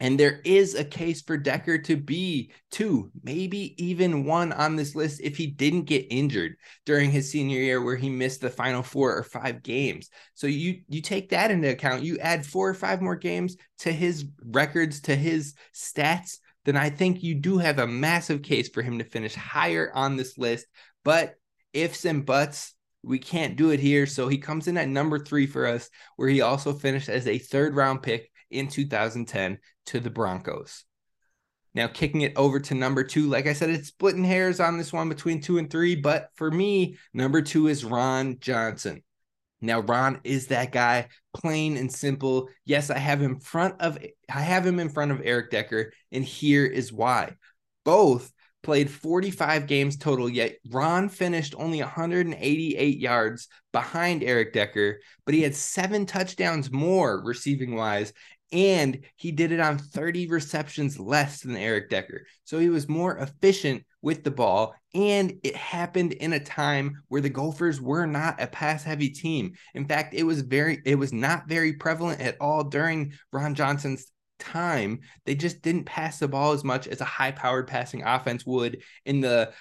And 0.00 0.18
there 0.18 0.40
is 0.44 0.74
a 0.74 0.84
case 0.84 1.22
for 1.22 1.36
Decker 1.36 1.78
to 1.78 1.96
be 1.96 2.52
two, 2.70 3.10
maybe 3.22 3.74
even 3.84 4.24
one 4.24 4.52
on 4.52 4.76
this 4.76 4.94
list 4.94 5.20
if 5.20 5.36
he 5.36 5.48
didn't 5.48 5.84
get 5.84 6.06
injured 6.10 6.54
during 6.86 7.10
his 7.10 7.30
senior 7.30 7.58
year 7.58 7.82
where 7.82 7.96
he 7.96 8.08
missed 8.08 8.40
the 8.40 8.50
final 8.50 8.82
four 8.82 9.16
or 9.16 9.24
five 9.24 9.62
games. 9.62 10.08
So 10.34 10.46
you 10.46 10.82
you 10.88 11.02
take 11.02 11.30
that 11.30 11.50
into 11.50 11.70
account, 11.70 12.04
you 12.04 12.18
add 12.18 12.46
four 12.46 12.68
or 12.68 12.74
five 12.74 13.02
more 13.02 13.16
games 13.16 13.56
to 13.78 13.92
his 13.92 14.24
records, 14.44 15.00
to 15.02 15.16
his 15.16 15.54
stats, 15.74 16.38
then 16.64 16.76
I 16.76 16.90
think 16.90 17.22
you 17.22 17.34
do 17.34 17.56
have 17.56 17.78
a 17.78 17.86
massive 17.86 18.42
case 18.42 18.68
for 18.68 18.82
him 18.82 18.98
to 18.98 19.04
finish 19.04 19.34
higher 19.34 19.90
on 19.94 20.16
this 20.16 20.36
list. 20.36 20.66
But 21.02 21.34
ifs 21.72 22.04
and 22.04 22.26
buts, 22.26 22.74
we 23.02 23.18
can't 23.18 23.56
do 23.56 23.70
it 23.70 23.80
here. 23.80 24.06
So 24.06 24.28
he 24.28 24.36
comes 24.36 24.68
in 24.68 24.76
at 24.76 24.86
number 24.86 25.18
three 25.18 25.46
for 25.46 25.66
us, 25.66 25.88
where 26.16 26.28
he 26.28 26.42
also 26.42 26.74
finished 26.74 27.08
as 27.08 27.26
a 27.26 27.38
third 27.38 27.74
round 27.74 28.02
pick 28.02 28.30
in 28.50 28.68
2010 28.68 29.58
to 29.86 30.00
the 30.00 30.10
Broncos. 30.10 30.84
Now, 31.74 31.86
kicking 31.86 32.22
it 32.22 32.32
over 32.36 32.58
to 32.60 32.74
number 32.74 33.04
two, 33.04 33.28
like 33.28 33.46
I 33.46 33.52
said, 33.52 33.70
it's 33.70 33.88
splitting 33.88 34.24
hairs 34.24 34.58
on 34.58 34.78
this 34.78 34.92
one 34.92 35.08
between 35.08 35.40
two 35.40 35.58
and 35.58 35.70
three, 35.70 35.94
but 35.94 36.30
for 36.34 36.50
me, 36.50 36.96
number 37.12 37.42
two 37.42 37.68
is 37.68 37.84
Ron 37.84 38.38
Johnson. 38.40 39.02
Now, 39.60 39.80
Ron 39.80 40.20
is 40.24 40.48
that 40.48 40.72
guy, 40.72 41.08
plain 41.34 41.76
and 41.76 41.92
simple. 41.92 42.48
Yes, 42.64 42.90
I 42.90 42.98
have 42.98 43.20
him 43.20 43.32
in 43.32 43.40
front 43.40 43.80
of 43.80 43.98
I 44.32 44.40
have 44.40 44.64
him 44.64 44.78
in 44.78 44.88
front 44.88 45.10
of 45.10 45.22
Eric 45.24 45.50
Decker, 45.50 45.92
and 46.12 46.24
here 46.24 46.64
is 46.64 46.92
why. 46.92 47.34
Both 47.84 48.32
played 48.62 48.90
45 48.90 49.66
games 49.66 49.96
total, 49.96 50.28
yet 50.28 50.56
Ron 50.70 51.08
finished 51.08 51.54
only 51.56 51.80
188 51.80 52.98
yards 52.98 53.48
behind 53.72 54.22
Eric 54.22 54.52
Decker, 54.52 55.00
but 55.24 55.34
he 55.34 55.42
had 55.42 55.54
seven 55.54 56.06
touchdowns 56.06 56.70
more 56.70 57.22
receiving 57.24 57.74
wise. 57.74 58.12
And 58.50 59.00
he 59.16 59.30
did 59.30 59.52
it 59.52 59.60
on 59.60 59.78
30 59.78 60.26
receptions 60.28 60.98
less 60.98 61.42
than 61.42 61.56
Eric 61.56 61.90
Decker. 61.90 62.26
So 62.44 62.58
he 62.58 62.70
was 62.70 62.88
more 62.88 63.18
efficient 63.18 63.84
with 64.00 64.24
the 64.24 64.30
ball. 64.30 64.74
And 64.94 65.34
it 65.42 65.54
happened 65.54 66.12
in 66.14 66.32
a 66.32 66.40
time 66.40 67.02
where 67.08 67.20
the 67.20 67.28
Gophers 67.28 67.80
were 67.80 68.06
not 68.06 68.40
a 68.40 68.46
pass 68.46 68.82
heavy 68.84 69.10
team. 69.10 69.52
In 69.74 69.86
fact, 69.86 70.14
it 70.14 70.22
was 70.22 70.40
very, 70.40 70.80
it 70.84 70.94
was 70.94 71.12
not 71.12 71.48
very 71.48 71.74
prevalent 71.74 72.20
at 72.20 72.36
all 72.40 72.64
during 72.64 73.12
Ron 73.32 73.54
Johnson's 73.54 74.10
time, 74.38 75.00
they 75.26 75.34
just 75.34 75.62
didn't 75.62 75.84
pass 75.84 76.18
the 76.18 76.28
ball 76.28 76.52
as 76.52 76.64
much 76.64 76.86
as 76.86 77.00
a 77.00 77.04
high 77.04 77.32
powered 77.32 77.66
passing 77.66 78.02
offense 78.02 78.46
would 78.46 78.82
in 79.04 79.20
the 79.20 79.52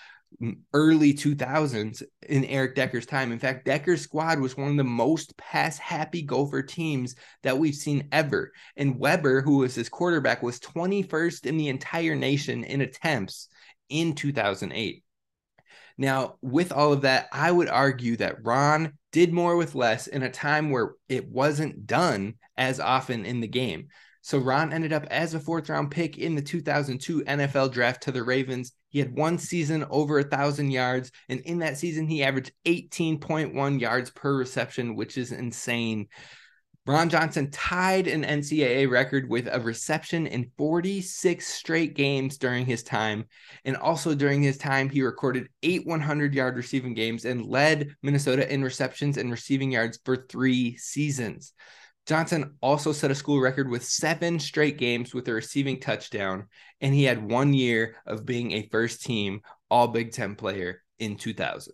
early 0.73 1.13
2000s 1.13 2.03
in 2.27 2.45
Eric 2.45 2.75
Decker's 2.75 3.05
time. 3.05 3.31
In 3.31 3.39
fact, 3.39 3.65
Decker's 3.65 4.01
squad 4.01 4.39
was 4.39 4.55
one 4.55 4.71
of 4.71 4.77
the 4.77 4.83
most 4.83 5.35
pass 5.37 5.77
happy 5.77 6.21
Gopher 6.21 6.61
teams 6.61 7.15
that 7.43 7.57
we've 7.57 7.75
seen 7.75 8.07
ever. 8.11 8.51
And 8.75 8.99
Weber, 8.99 9.41
who 9.41 9.57
was 9.59 9.75
his 9.75 9.89
quarterback, 9.89 10.43
was 10.43 10.59
21st 10.59 11.45
in 11.45 11.57
the 11.57 11.69
entire 11.69 12.15
nation 12.15 12.63
in 12.63 12.81
attempts 12.81 13.47
in 13.89 14.13
2008. 14.13 15.03
Now, 15.97 16.35
with 16.41 16.71
all 16.71 16.93
of 16.93 17.01
that, 17.01 17.27
I 17.31 17.51
would 17.51 17.69
argue 17.69 18.17
that 18.17 18.43
Ron 18.45 18.93
did 19.11 19.33
more 19.33 19.55
with 19.55 19.73
less 19.73 20.05
in 20.05 20.21
a 20.21 20.29
time 20.29 20.69
where 20.69 20.91
it 21.09 21.27
wasn't 21.27 21.87
done 21.87 22.35
as 22.55 22.79
often 22.79 23.25
in 23.25 23.39
the 23.39 23.47
game. 23.47 23.87
So 24.21 24.37
Ron 24.37 24.73
ended 24.73 24.93
up 24.93 25.05
as 25.09 25.33
a 25.33 25.39
fourth 25.39 25.69
round 25.69 25.89
pick 25.89 26.17
in 26.17 26.35
the 26.35 26.41
2002 26.41 27.23
NFL 27.23 27.71
draft 27.71 28.03
to 28.03 28.11
the 28.11 28.23
Ravens. 28.23 28.73
He 28.89 28.99
had 28.99 29.15
one 29.15 29.37
season 29.37 29.85
over 29.89 30.19
a 30.19 30.23
thousand 30.23 30.71
yards, 30.71 31.11
and 31.29 31.39
in 31.41 31.59
that 31.59 31.77
season, 31.77 32.07
he 32.07 32.23
averaged 32.23 32.53
18.1 32.65 33.79
yards 33.79 34.09
per 34.11 34.35
reception, 34.35 34.95
which 34.95 35.17
is 35.17 35.31
insane. 35.31 36.07
Ron 36.87 37.09
Johnson 37.09 37.51
tied 37.51 38.07
an 38.07 38.23
NCAA 38.23 38.89
record 38.89 39.29
with 39.29 39.49
a 39.51 39.59
reception 39.59 40.25
in 40.25 40.51
46 40.57 41.45
straight 41.45 41.95
games 41.95 42.37
during 42.37 42.65
his 42.65 42.81
time. 42.81 43.25
And 43.65 43.75
also 43.75 44.15
during 44.15 44.41
his 44.41 44.57
time, 44.57 44.89
he 44.89 45.01
recorded 45.01 45.49
eight 45.63 45.85
100 45.85 46.33
yard 46.33 46.55
receiving 46.55 46.93
games 46.93 47.25
and 47.25 47.45
led 47.45 47.89
Minnesota 48.01 48.49
in 48.51 48.63
receptions 48.63 49.17
and 49.17 49.29
receiving 49.29 49.69
yards 49.69 49.99
for 50.05 50.15
three 50.15 50.77
seasons. 50.77 51.51
Johnson 52.07 52.55
also 52.61 52.93
set 52.93 53.11
a 53.11 53.15
school 53.15 53.41
record 53.41 53.69
with 53.69 53.83
seven 53.83 54.39
straight 54.39 54.77
games 54.77 55.13
with 55.13 55.27
a 55.27 55.33
receiving 55.33 55.77
touchdown, 55.77 56.47
and 56.79 56.93
he 56.93 57.03
had 57.03 57.29
one 57.29 57.53
year 57.53 57.97
of 58.05 58.25
being 58.25 58.53
a 58.53 58.69
first 58.71 59.03
team 59.03 59.41
All 59.69 59.89
Big 59.89 60.13
Ten 60.13 60.35
player 60.35 60.81
in 60.99 61.17
2000. 61.17 61.73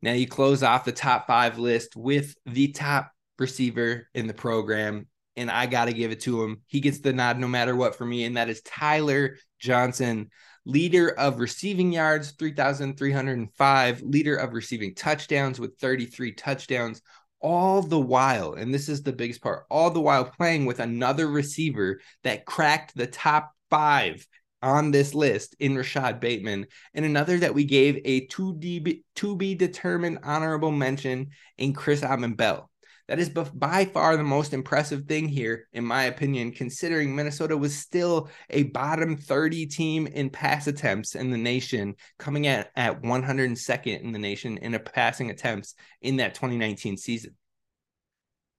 Now 0.00 0.12
you 0.12 0.26
close 0.26 0.62
off 0.62 0.86
the 0.86 0.92
top 0.92 1.26
five 1.26 1.58
list 1.58 1.96
with 1.96 2.34
the 2.46 2.68
top 2.68 3.12
receiver 3.38 4.08
in 4.14 4.26
the 4.26 4.34
program, 4.34 5.06
and 5.36 5.50
I 5.50 5.66
got 5.66 5.84
to 5.84 5.92
give 5.92 6.10
it 6.10 6.20
to 6.20 6.42
him. 6.42 6.62
He 6.66 6.80
gets 6.80 7.00
the 7.00 7.12
nod 7.12 7.38
no 7.38 7.46
matter 7.46 7.76
what 7.76 7.96
for 7.96 8.06
me, 8.06 8.24
and 8.24 8.38
that 8.38 8.48
is 8.48 8.62
Tyler 8.62 9.36
Johnson, 9.58 10.30
leader 10.64 11.10
of 11.10 11.40
receiving 11.40 11.92
yards, 11.92 12.30
3,305, 12.32 14.00
leader 14.00 14.36
of 14.36 14.54
receiving 14.54 14.94
touchdowns 14.94 15.60
with 15.60 15.78
33 15.78 16.32
touchdowns, 16.32 17.02
all 17.44 17.82
the 17.82 18.00
while, 18.00 18.54
and 18.54 18.72
this 18.72 18.88
is 18.88 19.02
the 19.02 19.12
biggest 19.12 19.42
part, 19.42 19.66
all 19.70 19.90
the 19.90 20.00
while 20.00 20.24
playing 20.24 20.64
with 20.64 20.80
another 20.80 21.28
receiver 21.28 22.00
that 22.22 22.46
cracked 22.46 22.96
the 22.96 23.06
top 23.06 23.52
five 23.68 24.26
on 24.62 24.90
this 24.90 25.12
list 25.14 25.54
in 25.60 25.76
Rashod 25.76 26.20
Bateman, 26.20 26.66
and 26.94 27.04
another 27.04 27.36
that 27.36 27.54
we 27.54 27.64
gave 27.64 28.00
a 28.06 28.26
to, 28.28 28.54
be 28.54 29.54
determined 29.54 30.20
honorable 30.22 30.72
mention 30.72 31.28
in 31.58 31.74
Chris 31.74 32.00
Autman-Bell. 32.00 32.70
That 33.06 33.18
is 33.18 33.28
by 33.28 33.84
far 33.84 34.16
the 34.16 34.22
most 34.22 34.54
impressive 34.54 35.04
thing 35.04 35.28
here, 35.28 35.68
in 35.74 35.84
my 35.84 36.04
opinion, 36.04 36.52
considering 36.52 37.14
Minnesota 37.14 37.54
was 37.54 37.76
still 37.76 38.30
a 38.48 38.62
bottom 38.62 39.18
30 39.18 39.66
team 39.66 40.06
in 40.06 40.30
pass 40.30 40.66
attempts 40.66 41.14
in 41.14 41.30
the 41.30 41.36
nation, 41.36 41.96
coming 42.18 42.46
at, 42.46 42.70
at 42.76 43.02
102nd 43.02 44.00
in 44.00 44.12
the 44.12 44.18
nation 44.18 44.56
in 44.56 44.72
a 44.72 44.78
passing 44.78 45.30
attempts 45.30 45.74
in 46.00 46.16
that 46.16 46.34
2019 46.34 46.96
season. 46.96 47.34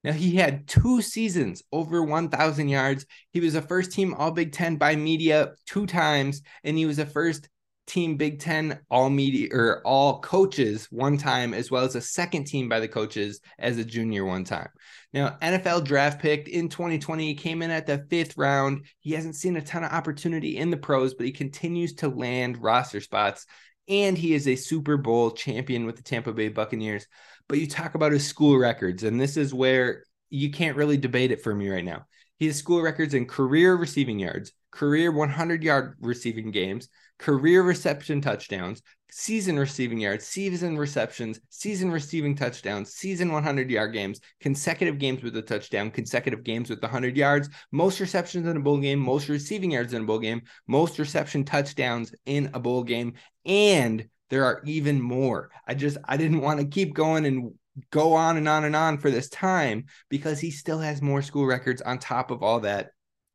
Now, 0.03 0.11
he 0.11 0.35
had 0.35 0.67
two 0.67 1.01
seasons 1.01 1.63
over 1.71 2.03
1,000 2.03 2.69
yards. 2.69 3.07
He 3.31 3.39
was 3.39 3.55
a 3.55 3.61
first 3.63 3.91
team 3.91 4.13
All 4.13 4.29
Big 4.29 4.51
Ten 4.51 4.75
by 4.75 4.95
media 4.95 5.53
two 5.65 5.87
times, 5.87 6.43
and 6.63 6.77
he 6.77 6.85
was 6.85 6.99
a 6.99 7.07
first 7.07 7.49
team 7.87 8.17
Big 8.17 8.39
Ten 8.39 8.79
all 8.89 9.09
media 9.09 9.49
or 9.51 9.81
all 9.85 10.19
coaches 10.19 10.87
one 10.91 11.17
time, 11.17 11.53
as 11.53 11.69
well 11.69 11.83
as 11.83 11.95
a 11.95 12.01
second 12.01 12.45
team 12.45 12.67
by 12.67 12.79
the 12.79 12.87
coaches 12.87 13.41
as 13.59 13.77
a 13.77 13.85
junior 13.85 14.25
one 14.25 14.43
time. 14.43 14.69
Now, 15.13 15.37
NFL 15.41 15.85
draft 15.85 16.21
pick 16.21 16.47
in 16.47 16.67
2020 16.69 17.25
he 17.25 17.35
came 17.35 17.61
in 17.61 17.71
at 17.71 17.85
the 17.85 18.05
fifth 18.09 18.37
round. 18.37 18.85
He 18.99 19.11
hasn't 19.11 19.35
seen 19.35 19.55
a 19.55 19.61
ton 19.61 19.83
of 19.83 19.91
opportunity 19.91 20.57
in 20.57 20.71
the 20.71 20.77
pros, 20.77 21.13
but 21.13 21.25
he 21.25 21.31
continues 21.31 21.93
to 21.95 22.09
land 22.09 22.61
roster 22.61 22.99
spots. 22.99 23.45
And 23.87 24.17
he 24.17 24.33
is 24.33 24.47
a 24.47 24.55
Super 24.55 24.97
Bowl 24.97 25.31
champion 25.31 25.85
with 25.85 25.95
the 25.95 26.03
Tampa 26.03 26.33
Bay 26.33 26.49
Buccaneers. 26.49 27.07
But 27.47 27.59
you 27.59 27.67
talk 27.67 27.95
about 27.95 28.11
his 28.11 28.27
school 28.27 28.57
records, 28.57 29.03
and 29.03 29.21
this 29.21 29.37
is 29.37 29.53
where 29.53 30.03
you 30.29 30.51
can't 30.51 30.75
really 30.75 30.97
debate 30.97 31.31
it 31.31 31.43
for 31.43 31.53
me 31.53 31.69
right 31.69 31.85
now. 31.85 32.05
He 32.37 32.47
has 32.47 32.57
school 32.57 32.81
records 32.81 33.13
in 33.13 33.25
career 33.25 33.75
receiving 33.75 34.19
yards, 34.19 34.51
career 34.71 35.11
100 35.11 35.63
yard 35.63 35.95
receiving 35.99 36.51
games, 36.51 36.89
career 37.17 37.63
reception 37.63 38.21
touchdowns, 38.21 38.81
season 39.09 39.57
receiving 39.57 39.99
yards, 39.99 40.25
season 40.25 40.77
receptions, 40.77 41.39
season 41.49 41.89
receiving 41.89 42.35
touchdowns, 42.35 42.91
season 42.91 43.31
100 43.31 43.71
yard 43.71 43.93
games, 43.93 44.19
consecutive 44.41 44.99
games 44.99 45.23
with 45.23 45.37
a 45.37 45.41
touchdown, 45.41 45.89
consecutive 45.89 46.43
games 46.43 46.69
with 46.69 46.81
100 46.81 47.15
yards, 47.15 47.49
most 47.71 48.01
receptions 48.01 48.45
in 48.45 48.57
a 48.57 48.59
bowl 48.59 48.79
game, 48.79 48.99
most 48.99 49.29
receiving 49.29 49.71
yards 49.71 49.93
in 49.93 50.03
a 50.03 50.05
bowl 50.05 50.19
game, 50.19 50.41
most 50.67 50.99
reception 50.99 51.45
touchdowns 51.45 52.13
in 52.25 52.49
a 52.53 52.59
bowl 52.59 52.83
game, 52.83 53.13
and 53.45 54.05
there 54.29 54.43
are 54.43 54.61
even 54.65 55.01
more. 55.01 55.51
I 55.67 55.75
just 55.75 55.97
I 56.05 56.17
didn't 56.17 56.41
want 56.41 56.59
to 56.59 56.65
keep 56.65 56.93
going 56.93 57.25
and 57.25 57.53
go 57.91 58.13
on 58.13 58.37
and 58.37 58.47
on 58.47 58.63
and 58.63 58.75
on 58.75 58.97
for 58.97 59.11
this 59.11 59.29
time 59.29 59.85
because 60.09 60.39
he 60.39 60.51
still 60.51 60.79
has 60.79 61.01
more 61.01 61.21
school 61.21 61.45
records 61.45 61.81
on 61.81 61.99
top 61.99 62.31
of 62.31 62.41
all 62.43 62.61
that 62.61 62.91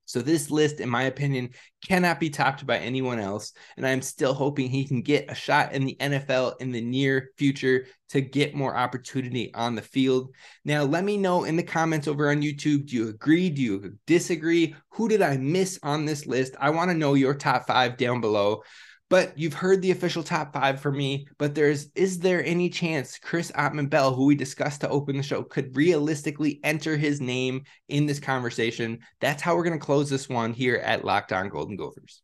So 0.06 0.20
this 0.20 0.50
list, 0.50 0.80
in 0.80 0.88
my 0.88 1.04
opinion, 1.04 1.50
cannot 1.86 2.18
be 2.18 2.30
topped 2.30 2.66
by 2.66 2.78
anyone 2.78 3.20
else. 3.20 3.52
And 3.76 3.86
I'm 3.86 4.02
still 4.02 4.34
hoping 4.34 4.68
he 4.68 4.84
can 4.84 5.02
get 5.02 5.30
a 5.30 5.36
shot 5.36 5.72
in 5.72 5.84
the 5.84 5.96
NFL 6.00 6.60
in 6.60 6.72
the 6.72 6.80
near 6.80 7.30
future 7.38 7.86
to 8.08 8.20
get 8.20 8.52
more 8.52 8.76
opportunity 8.76 9.54
on 9.54 9.76
the 9.76 9.82
field. 9.82 10.34
Now, 10.64 10.82
let 10.82 11.04
me 11.04 11.16
know 11.16 11.44
in 11.44 11.54
the 11.54 11.62
comments 11.62 12.08
over 12.08 12.28
on 12.28 12.42
YouTube. 12.42 12.86
Do 12.86 12.96
you 12.96 13.08
agree? 13.08 13.50
Do 13.50 13.62
you 13.62 13.98
disagree? 14.08 14.74
Who 14.94 15.08
did 15.08 15.22
I 15.22 15.36
miss 15.36 15.78
on 15.84 16.06
this 16.06 16.26
list? 16.26 16.56
I 16.58 16.70
want 16.70 16.90
to 16.90 16.96
know 16.96 17.14
your 17.14 17.34
top 17.34 17.68
five 17.68 17.96
down 17.96 18.20
below. 18.20 18.62
But 19.10 19.36
you've 19.36 19.54
heard 19.54 19.82
the 19.82 19.90
official 19.90 20.22
top 20.22 20.54
five 20.54 20.80
for 20.80 20.92
me. 20.92 21.26
But 21.36 21.54
there's 21.54 21.88
is 21.94 22.20
there 22.20 22.44
any 22.44 22.70
chance 22.70 23.18
Chris 23.18 23.50
Autman-Bell, 23.52 24.14
who 24.14 24.24
we 24.24 24.36
discussed 24.36 24.80
to 24.80 24.88
open 24.88 25.16
the 25.16 25.22
show, 25.22 25.42
could 25.42 25.76
realistically 25.76 26.60
enter 26.64 26.96
his 26.96 27.20
name 27.20 27.64
in 27.88 28.06
this 28.06 28.20
conversation? 28.20 29.00
That's 29.20 29.42
how 29.42 29.56
we're 29.56 29.64
going 29.64 29.78
to 29.78 29.84
close 29.84 30.08
this 30.08 30.28
one 30.28 30.52
here 30.52 30.76
at 30.76 31.04
Locked 31.04 31.32
On 31.32 31.48
Golden 31.48 31.76
Gophers. 31.76 32.22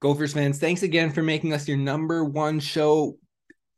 Gophers 0.00 0.32
fans, 0.32 0.58
thanks 0.58 0.82
again 0.82 1.12
for 1.12 1.22
making 1.22 1.52
us 1.52 1.68
your 1.68 1.76
number 1.76 2.24
one 2.24 2.58
show 2.58 3.18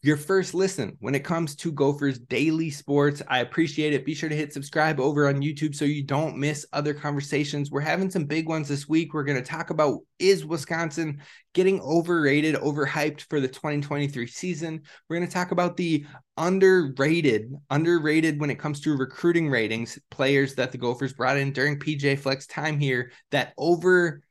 your 0.04 0.16
first 0.16 0.52
listen 0.52 0.96
when 0.98 1.14
it 1.14 1.22
comes 1.22 1.54
to 1.54 1.70
Gophers 1.70 2.18
daily 2.18 2.70
sports. 2.70 3.22
I 3.28 3.38
appreciate 3.38 3.92
it. 3.92 4.04
Be 4.04 4.14
sure 4.14 4.28
to 4.28 4.34
hit 4.34 4.52
subscribe 4.52 4.98
over 4.98 5.28
on 5.28 5.40
YouTube 5.40 5.76
so 5.76 5.84
you 5.84 6.02
don't 6.02 6.36
miss 6.36 6.66
other 6.72 6.92
conversations. 6.92 7.70
We're 7.70 7.82
having 7.82 8.10
some 8.10 8.24
big 8.24 8.48
ones 8.48 8.66
this 8.66 8.88
week. 8.88 9.14
We're 9.14 9.22
going 9.22 9.40
to 9.40 9.48
talk 9.48 9.70
about 9.70 10.00
is 10.18 10.44
Wisconsin 10.44 11.22
getting 11.54 11.80
overrated, 11.82 12.56
overhyped 12.56 13.20
for 13.30 13.38
the 13.38 13.46
2023 13.46 14.26
season. 14.26 14.82
We're 15.08 15.18
going 15.18 15.28
to 15.28 15.32
talk 15.32 15.52
about 15.52 15.76
the 15.76 16.04
underrated, 16.36 17.54
underrated 17.70 18.40
when 18.40 18.50
it 18.50 18.58
comes 18.58 18.80
to 18.80 18.96
recruiting 18.96 19.48
ratings, 19.48 20.00
players 20.10 20.56
that 20.56 20.72
the 20.72 20.78
Gophers 20.78 21.12
brought 21.12 21.36
in 21.36 21.52
during 21.52 21.78
PJ 21.78 22.18
Fleck's 22.18 22.48
time 22.48 22.80
here 22.80 23.12
that 23.30 23.52
over 23.56 24.22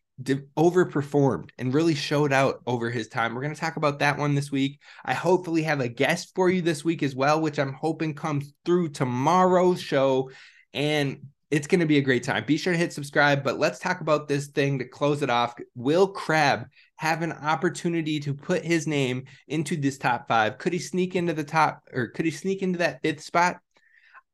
overperformed 0.58 1.50
and 1.58 1.74
really 1.74 1.96
showed 1.96 2.34
out 2.34 2.62
over 2.66 2.90
his 2.90 3.08
time. 3.08 3.34
We're 3.34 3.42
going 3.42 3.54
to 3.54 3.60
talk 3.60 3.76
about 3.76 4.00
that 4.00 4.18
one 4.18 4.36
this 4.36 4.52
week. 4.52 4.80
I 5.06 5.14
hopefully 5.14 5.64
have 5.64 5.80
a 5.80 5.88
guest 5.88 6.34
for 6.36 6.50
you 6.50 6.62
this 6.62 6.84
week 6.84 7.04
as 7.04 7.16
well, 7.16 7.42
which 7.42 7.60
I'm 7.60 7.74
hoping 7.74 8.14
comes 8.14 8.54
through 8.66 8.90
tomorrow's 8.90 9.82
show. 9.82 10.32
And 10.74 11.28
it's 11.52 11.68
going 11.68 11.82
to 11.82 11.86
be 11.86 11.98
a 11.98 12.02
great 12.02 12.24
time. 12.24 12.46
Be 12.46 12.58
sure 12.58 12.72
to 12.72 12.80
hit 12.80 12.94
subscribe, 12.94 13.44
but 13.44 13.60
let's 13.60 13.78
talk 13.78 14.00
about 14.00 14.28
this 14.28 14.48
thing 14.48 14.80
to 14.80 14.86
close 14.86 15.22
it 15.22 15.30
off. 15.30 15.54
Will 15.76 16.08
Crab 16.08 16.68
have 16.96 17.22
an 17.22 17.34
opportunity 17.34 18.22
to 18.22 18.34
put 18.34 18.64
his 18.64 18.88
name 18.88 19.26
into 19.50 19.76
this 19.76 19.98
top 19.98 20.30
five? 20.30 20.58
Could 20.58 20.72
he 20.72 20.80
sneak 20.80 21.16
into 21.16 21.34
the 21.34 21.44
top 21.44 21.84
or 21.92 22.08
could 22.08 22.24
he 22.24 22.32
sneak 22.32 22.62
into 22.62 22.80
that 22.80 23.02
fifth 23.02 23.22
spot? 23.22 23.58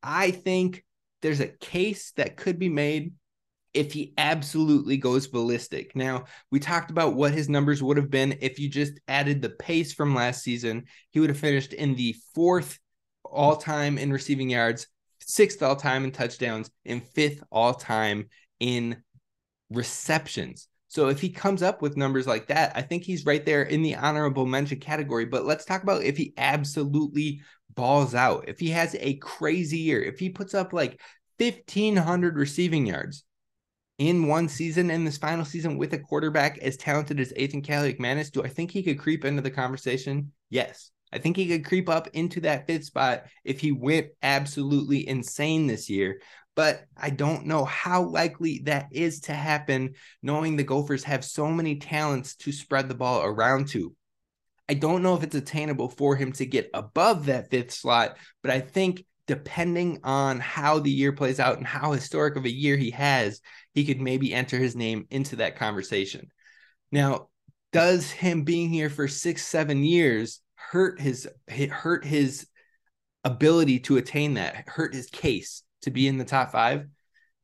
I 0.03 0.29
think 0.29 0.85
there's 1.23 1.39
a 1.39 1.47
case 1.47 2.11
that 2.17 2.37
could 2.37 2.59
be 2.59 2.69
made 2.69 3.13
if 3.77 3.93
he 3.93 4.11
absolutely 4.17 4.97
goes 4.97 5.27
ballistic. 5.27 5.95
Now, 5.95 6.25
we 6.49 6.59
talked 6.59 6.89
about 6.89 7.13
what 7.13 7.31
his 7.31 7.47
numbers 7.47 7.83
would 7.83 7.97
have 7.97 8.09
been 8.09 8.39
if 8.41 8.57
you 8.57 8.69
just 8.69 8.99
added 9.07 9.39
the 9.39 9.51
pace 9.51 9.93
from 9.93 10.15
last 10.15 10.43
season. 10.43 10.85
He 11.11 11.19
would 11.19 11.29
have 11.29 11.37
finished 11.37 11.73
in 11.73 11.93
the 11.93 12.15
fourth 12.33 12.79
all 13.23 13.55
time 13.55 13.99
in 13.99 14.11
receiving 14.11 14.49
yards, 14.49 14.87
sixth 15.19 15.61
all 15.61 15.75
time 15.75 16.03
in 16.05 16.11
touchdowns, 16.11 16.71
and 16.87 17.07
fifth 17.09 17.43
all 17.51 17.75
time 17.75 18.29
in 18.59 19.03
receptions. 19.69 20.67
So 20.87 21.09
if 21.09 21.21
he 21.21 21.29
comes 21.29 21.61
up 21.61 21.83
with 21.83 21.97
numbers 21.97 22.25
like 22.25 22.47
that, 22.47 22.71
I 22.75 22.81
think 22.81 23.03
he's 23.03 23.27
right 23.27 23.45
there 23.45 23.61
in 23.61 23.83
the 23.83 23.95
honorable 23.95 24.47
mention 24.47 24.79
category. 24.79 25.25
But 25.25 25.45
let's 25.45 25.65
talk 25.65 25.83
about 25.83 26.01
if 26.01 26.17
he 26.17 26.33
absolutely 26.35 27.41
balls 27.75 28.15
out, 28.15 28.45
if 28.47 28.59
he 28.59 28.71
has 28.71 28.95
a 28.99 29.17
crazy 29.17 29.77
year, 29.77 30.01
if 30.01 30.17
he 30.17 30.29
puts 30.29 30.55
up 30.55 30.73
like 30.73 30.99
1500 31.37 32.37
receiving 32.37 32.87
yards, 32.87 33.23
in 33.97 34.27
one 34.27 34.47
season 34.47 34.91
in 34.91 35.03
this 35.05 35.17
final 35.17 35.45
season 35.45 35.77
with 35.77 35.93
a 35.93 35.99
quarterback 35.99 36.57
as 36.59 36.77
talented 36.77 37.19
as 37.19 37.33
Ethan 37.35 37.61
Athan 37.61 37.65
Kaliakmanis, 37.65 38.31
do 38.31 38.43
I 38.43 38.47
think 38.47 38.71
he 38.71 38.83
could 38.83 38.99
creep 38.99 39.25
into 39.25 39.41
the 39.41 39.51
conversation? 39.51 40.31
Yes. 40.49 40.91
I 41.11 41.19
think 41.19 41.37
he 41.37 41.47
could 41.47 41.65
creep 41.65 41.89
up 41.89 42.09
into 42.13 42.41
that 42.41 42.67
fifth 42.67 42.85
spot 42.85 43.23
if 43.43 43.59
he 43.59 43.71
went 43.71 44.07
absolutely 44.21 45.07
insane 45.07 45.65
this 45.65 45.89
year. 45.89 46.21
But 46.55 46.85
I 46.97 47.11
don't 47.11 47.45
know 47.45 47.65
how 47.65 48.03
likely 48.03 48.61
that 48.65 48.87
is 48.91 49.21
to 49.21 49.33
happen, 49.33 49.93
knowing 50.21 50.55
the 50.55 50.63
Gophers 50.63 51.03
have 51.03 51.23
so 51.23 51.47
many 51.49 51.77
talents 51.77 52.35
to 52.37 52.51
spread 52.51 52.89
the 52.89 52.95
ball 52.95 53.23
around 53.23 53.69
to. 53.69 53.95
I 54.67 54.73
don't 54.73 55.01
know 55.01 55.15
if 55.15 55.23
it's 55.23 55.35
attainable 55.35 55.89
for 55.89 56.15
him 56.15 56.33
to 56.33 56.45
get 56.45 56.69
above 56.73 57.27
that 57.27 57.49
fifth 57.49 57.71
slot, 57.71 58.17
but 58.41 58.51
I 58.51 58.59
think 58.59 59.05
depending 59.27 59.99
on 60.03 60.39
how 60.39 60.79
the 60.79 60.89
year 60.89 61.11
plays 61.11 61.39
out 61.39 61.57
and 61.57 61.67
how 61.67 61.91
historic 61.91 62.37
of 62.37 62.45
a 62.45 62.51
year 62.51 62.77
he 62.77 62.91
has, 62.91 63.41
he 63.73 63.85
could 63.85 64.01
maybe 64.01 64.33
enter 64.33 64.57
his 64.57 64.75
name 64.75 65.05
into 65.11 65.35
that 65.35 65.57
conversation. 65.57 66.31
Now, 66.91 67.27
does 67.73 68.09
him 68.09 68.43
being 68.43 68.69
here 68.69 68.89
for 68.89 69.07
six, 69.07 69.45
seven 69.45 69.83
years 69.83 70.39
hurt 70.55 70.99
his 70.99 71.27
hurt 71.47 72.05
his 72.05 72.47
ability 73.23 73.79
to 73.81 73.97
attain 73.97 74.35
that, 74.35 74.67
hurt 74.67 74.93
his 74.93 75.07
case 75.07 75.63
to 75.81 75.91
be 75.91 76.07
in 76.07 76.17
the 76.17 76.25
top 76.25 76.51
five? 76.51 76.87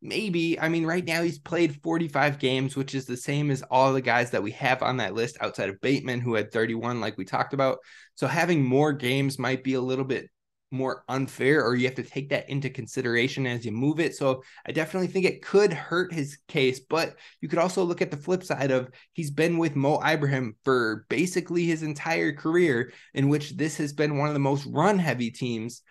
Maybe. 0.01 0.59
I 0.59 0.69
mean, 0.69 0.85
right 0.85 1.03
now 1.03 1.21
he's 1.21 1.39
played 1.39 1.81
45 1.81 2.39
games, 2.39 2.75
which 2.75 2.93
is 2.95 3.05
the 3.05 3.15
same 3.15 3.51
as 3.51 3.63
all 3.63 3.93
the 3.93 4.01
guys 4.01 4.31
that 4.31 4.43
we 4.43 4.51
have 4.51 4.83
on 4.83 4.97
that 4.97 5.13
list 5.13 5.37
outside 5.39 5.69
of 5.69 5.79
Bateman, 5.79 6.19
who 6.19 6.35
had 6.35 6.51
31, 6.51 6.99
like 6.99 7.17
we 7.17 7.23
talked 7.23 7.53
about. 7.53 7.79
So 8.15 8.27
having 8.27 8.63
more 8.63 8.91
games 8.91 9.39
might 9.39 9.63
be 9.63 9.75
a 9.75 9.81
little 9.81 10.03
bit 10.03 10.29
more 10.73 11.05
unfair 11.07 11.63
or 11.63 11.75
you 11.75 11.85
have 11.85 11.95
to 11.95 12.03
take 12.03 12.29
that 12.29 12.49
into 12.49 12.69
consideration 12.69 13.45
as 13.45 13.65
you 13.65 13.71
move 13.71 13.99
it. 13.99 14.15
So 14.15 14.43
I 14.65 14.71
definitely 14.71 15.07
think 15.07 15.25
it 15.25 15.43
could 15.43 15.71
hurt 15.71 16.11
his 16.11 16.39
case, 16.47 16.79
but 16.79 17.15
you 17.39 17.47
could 17.47 17.59
also 17.59 17.83
look 17.83 18.01
at 18.01 18.11
the 18.11 18.17
flip 18.17 18.43
side 18.43 18.71
of 18.71 18.89
he's 19.13 19.31
been 19.31 19.57
with 19.57 19.75
Mo 19.75 20.01
Ibrahim 20.03 20.55
for 20.65 21.05
basically 21.09 21.65
his 21.65 21.83
entire 21.83 22.33
career, 22.33 22.91
in 23.13 23.29
which 23.29 23.55
this 23.55 23.77
has 23.77 23.93
been 23.93 24.17
one 24.17 24.27
of 24.27 24.33
the 24.33 24.39
most 24.39 24.65
run 24.65 24.97
heavy 24.97 25.31
teams. 25.31 25.83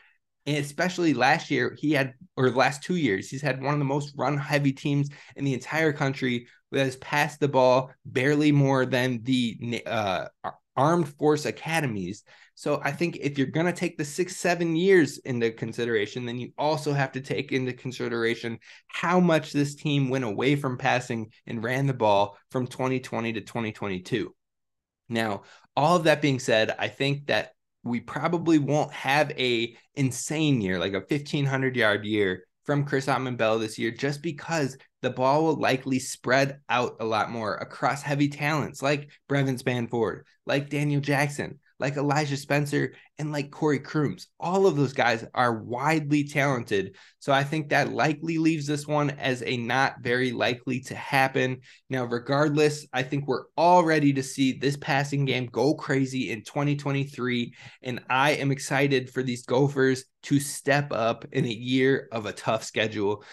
And 0.45 0.57
especially 0.57 1.15
last 1.15 1.53
year, 1.53 1.77
he 1.79 1.93
had, 1.93 2.15
or 2.37 2.51
last 2.51 2.83
two 2.83 2.97
years, 2.97 3.29
he's 3.31 3.43
had 3.43 3.63
one 3.63 3.75
of 3.75 3.79
the 3.79 3.85
most 3.85 4.13
run 4.17 4.37
heavy 4.37 4.73
teams 4.73 5.09
in 5.37 5.45
the 5.45 5.55
entire 5.55 5.93
country 5.93 6.49
that 6.73 6.85
has 6.85 6.97
passed 6.97 7.39
the 7.39 7.47
ball 7.47 7.93
barely 8.05 8.51
more 8.51 8.85
than 8.85 9.23
the 9.23 9.83
uh, 9.87 10.27
armed 10.77 11.09
force 11.09 11.45
academies. 11.45 12.25
So 12.55 12.81
I 12.85 12.93
think 12.93 13.17
if 13.21 13.39
you're 13.39 13.47
going 13.47 13.67
to 13.67 13.73
take 13.73 13.97
the 13.97 14.05
six, 14.05 14.37
seven 14.37 14.77
years 14.77 15.19
into 15.19 15.51
consideration, 15.51 16.27
then 16.27 16.39
you 16.39 16.53
also 16.59 16.93
have 16.93 17.13
to 17.13 17.21
take 17.21 17.53
into 17.53 17.73
consideration 17.73 18.59
how 18.89 19.21
much 19.21 19.53
this 19.53 19.75
team 19.75 20.11
went 20.11 20.25
away 20.25 20.57
from 20.57 20.79
passing 20.79 21.31
and 21.47 21.65
ran 21.65 21.87
the 21.87 21.95
ball 21.95 22.37
from 22.51 22.67
2020 22.67 23.33
to 23.35 23.41
2022. 23.41 24.35
Now, 25.09 25.43
all 25.77 25.97
of 25.97 26.05
that 26.05 26.23
being 26.23 26.39
said, 26.39 26.75
I 26.79 26.89
think 26.89 27.27
that 27.27 27.53
we 27.85 28.01
probably 28.01 28.59
won't 28.59 28.93
have 28.93 29.31
a 29.33 29.77
insane 29.95 30.61
year, 30.61 30.79
like 30.79 30.93
a 30.93 31.01
1500 31.01 31.77
yard 31.77 32.05
year 32.05 32.45
from 32.65 32.85
Chris 32.85 33.07
Autman-Bell 33.07 33.59
this 33.59 33.79
year, 33.79 33.91
just 33.91 34.23
because 34.23 34.77
the 35.03 35.11
ball 35.11 35.45
will 35.45 35.57
likely 35.57 35.99
spread 35.99 36.61
out 36.69 36.97
a 37.01 37.05
lot 37.05 37.31
more 37.31 37.57
across 37.57 38.03
heavy 38.03 38.29
talents 38.29 38.81
like 38.81 39.11
Brevyn 39.29 39.57
Spann-Ford, 39.59 40.25
like 40.47 40.71
Daniel 40.71 41.01
Jackson, 41.01 41.59
like 41.81 41.97
Elijah 41.97 42.37
Spencer, 42.37 42.95
and 43.19 43.33
like 43.33 43.51
Corey 43.51 43.81
Crooms. 43.81 44.29
All 44.39 44.67
of 44.67 44.77
those 44.77 44.93
guys 44.93 45.25
are 45.35 45.63
widely 45.63 46.23
talented. 46.23 46.95
So 47.19 47.33
I 47.33 47.43
think 47.43 47.69
that 47.69 47.93
likely 47.93 48.39
leaves 48.39 48.69
this 48.69 48.87
one 48.87 49.11
as 49.11 49.43
a 49.45 49.57
not 49.57 49.97
very 50.01 50.31
likely 50.31 50.79
to 50.83 50.95
happen. 50.95 51.61
Now, 51.91 52.05
regardless, 52.05 52.87
I 52.93 53.03
think 53.03 53.27
we're 53.27 53.47
all 53.57 53.83
ready 53.83 54.13
to 54.13 54.23
see 54.23 54.53
this 54.53 54.77
passing 54.77 55.25
game 55.25 55.47
go 55.47 55.75
crazy 55.75 56.31
in 56.31 56.45
2023. 56.45 57.53
And 57.83 58.01
I 58.09 58.33
am 58.33 58.53
excited 58.53 59.11
for 59.11 59.25
these 59.25 59.45
Gophers 59.45 60.05
to 60.25 60.39
step 60.39 60.93
up 60.93 61.25
in 61.33 61.45
a 61.45 61.49
year 61.49 62.09
of 62.13 62.27
a 62.27 62.33
tough 62.33 62.63
schedule 62.63 63.25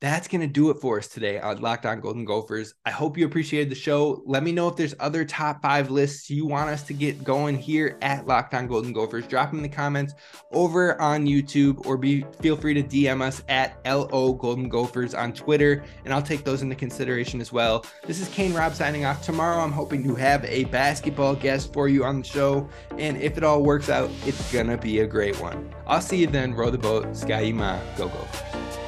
that's 0.00 0.28
going 0.28 0.40
to 0.40 0.46
do 0.46 0.70
it 0.70 0.80
for 0.80 0.98
us 0.98 1.08
today 1.08 1.40
on 1.40 1.60
Locked 1.60 1.84
On 1.84 1.98
Golden 2.00 2.24
Gophers. 2.24 2.74
I 2.86 2.90
hope 2.90 3.18
you 3.18 3.26
appreciated 3.26 3.68
the 3.68 3.74
show. 3.74 4.22
Let 4.26 4.44
me 4.44 4.52
know 4.52 4.68
if 4.68 4.76
there's 4.76 4.94
other 5.00 5.24
top 5.24 5.60
five 5.60 5.90
lists 5.90 6.30
you 6.30 6.46
want 6.46 6.70
us 6.70 6.84
to 6.84 6.94
get 6.94 7.24
going 7.24 7.58
here 7.58 7.98
at 8.00 8.26
Locked 8.26 8.54
On 8.54 8.68
Golden 8.68 8.92
Gophers. 8.92 9.26
Drop 9.26 9.50
them 9.50 9.58
in 9.58 9.62
the 9.64 9.68
comments 9.68 10.14
over 10.52 11.00
on 11.00 11.26
YouTube 11.26 11.84
or 11.84 11.96
be 11.96 12.24
feel 12.40 12.56
free 12.56 12.74
to 12.74 12.82
DM 12.82 13.20
us 13.20 13.42
at 13.48 13.80
LO 13.84 14.34
Golden 14.34 14.68
Gophers 14.68 15.14
on 15.14 15.32
Twitter, 15.32 15.82
and 16.04 16.14
I'll 16.14 16.22
take 16.22 16.44
those 16.44 16.62
into 16.62 16.76
consideration 16.76 17.40
as 17.40 17.52
well. 17.52 17.84
This 18.06 18.20
is 18.20 18.28
Kane 18.28 18.54
Rob 18.54 18.74
signing 18.74 19.04
off. 19.04 19.24
Tomorrow, 19.24 19.58
I'm 19.58 19.72
hoping 19.72 20.04
to 20.04 20.14
have 20.14 20.44
a 20.44 20.64
basketball 20.66 21.34
guest 21.34 21.72
for 21.72 21.88
you 21.88 22.04
on 22.04 22.20
the 22.20 22.26
show, 22.26 22.68
and 22.98 23.16
if 23.16 23.36
it 23.36 23.42
all 23.42 23.62
works 23.62 23.88
out, 23.88 24.10
it's 24.24 24.52
gonna 24.52 24.78
be 24.78 25.00
a 25.00 25.06
great 25.06 25.40
one. 25.40 25.74
I'll 25.86 26.00
see 26.00 26.18
you 26.18 26.28
then. 26.28 26.54
Row 26.54 26.70
the 26.70 26.78
boat, 26.78 27.16
Ski-U-Mah, 27.16 27.80
go 27.96 28.08
Gophers. 28.08 28.87